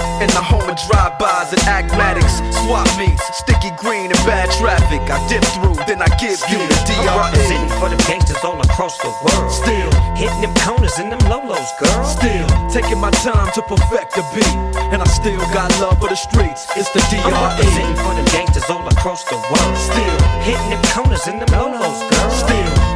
[0.21, 5.01] In the home of drive-bys and acmatics, swap meets, sticky green and bad traffic.
[5.09, 6.77] I dip through, then I give you the
[7.09, 7.73] I'm DRE.
[7.81, 9.49] for them gangsters all across the world.
[9.49, 12.05] Still hitting them corners and them lolos, girl.
[12.05, 14.57] Still taking my time to perfect the beat,
[14.93, 16.69] and I still got love for the streets.
[16.77, 17.65] It's the I'm DRE.
[18.05, 19.73] for them gangsters all across the world.
[19.73, 22.29] Still hitting them corners and them lolos, girl.
[22.29, 22.80] Still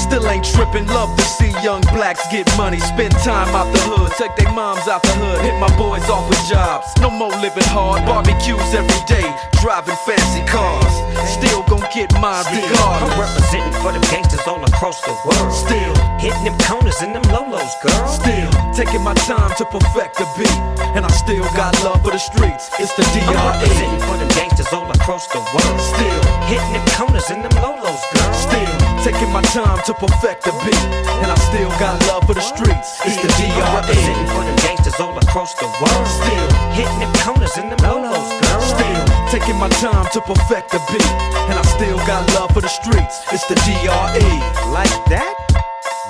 [0.00, 2.80] Still ain't tripping, love to see young blacks get money.
[2.80, 6.24] Spend time out the hood, take their moms out the hood, hit my boys off
[6.28, 6.88] with jobs.
[7.04, 9.28] No more living hard, barbecues every day,
[9.60, 10.94] driving fancy cars.
[11.28, 13.20] Still gon' get mine I'm regardless.
[13.20, 15.52] representing for them gangsters all across the world.
[15.52, 18.08] Still hitting them corners and them lolos, girl.
[18.08, 20.58] Still taking my time to perfect the beat,
[20.96, 22.72] and I still got love for the streets.
[22.80, 25.78] It's the I'm representing for them gangsters all across the world.
[25.78, 28.32] Still hitting them corners and them lolos, girl.
[28.32, 30.84] Still taking my time to perfect the beat,
[31.24, 33.00] and I still got love for the streets.
[33.04, 34.34] It's the I'm representing DRE.
[34.34, 36.06] for them gangsters all across the world.
[36.06, 38.60] Still hitting them corners and them lolos, girl.
[38.60, 41.12] Still taking my time to perfect the beat,
[41.48, 43.24] and I still got love for the streets.
[43.32, 44.30] It's the DRE.
[44.68, 45.34] Like that?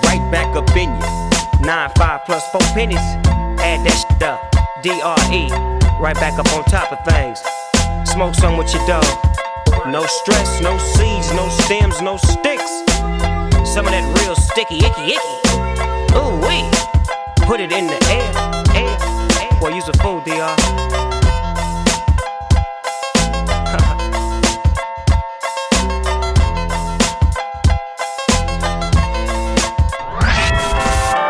[0.04, 1.66] Right back up in you.
[1.66, 3.06] Nine, five plus four pennies.
[3.62, 4.40] Add that shit up.
[4.82, 5.46] DRE.
[6.02, 7.38] Right back up on top of things.
[8.10, 9.06] Smoke some with your dog.
[9.86, 12.79] No stress, no seeds, no stems, no sticks.
[13.72, 15.34] Some of that real sticky, icky, icky.
[16.18, 16.66] Ooh, wee.
[17.46, 18.26] Put it in the air,
[18.74, 18.98] air,
[19.38, 19.60] air.
[19.60, 20.56] Boy, use a fool, DR.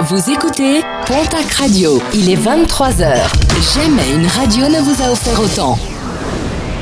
[0.08, 2.00] Vous écoutez Pontac Radio.
[2.14, 3.28] Il est 23h.
[3.74, 5.78] Jamais une radio ne vous a offert autant.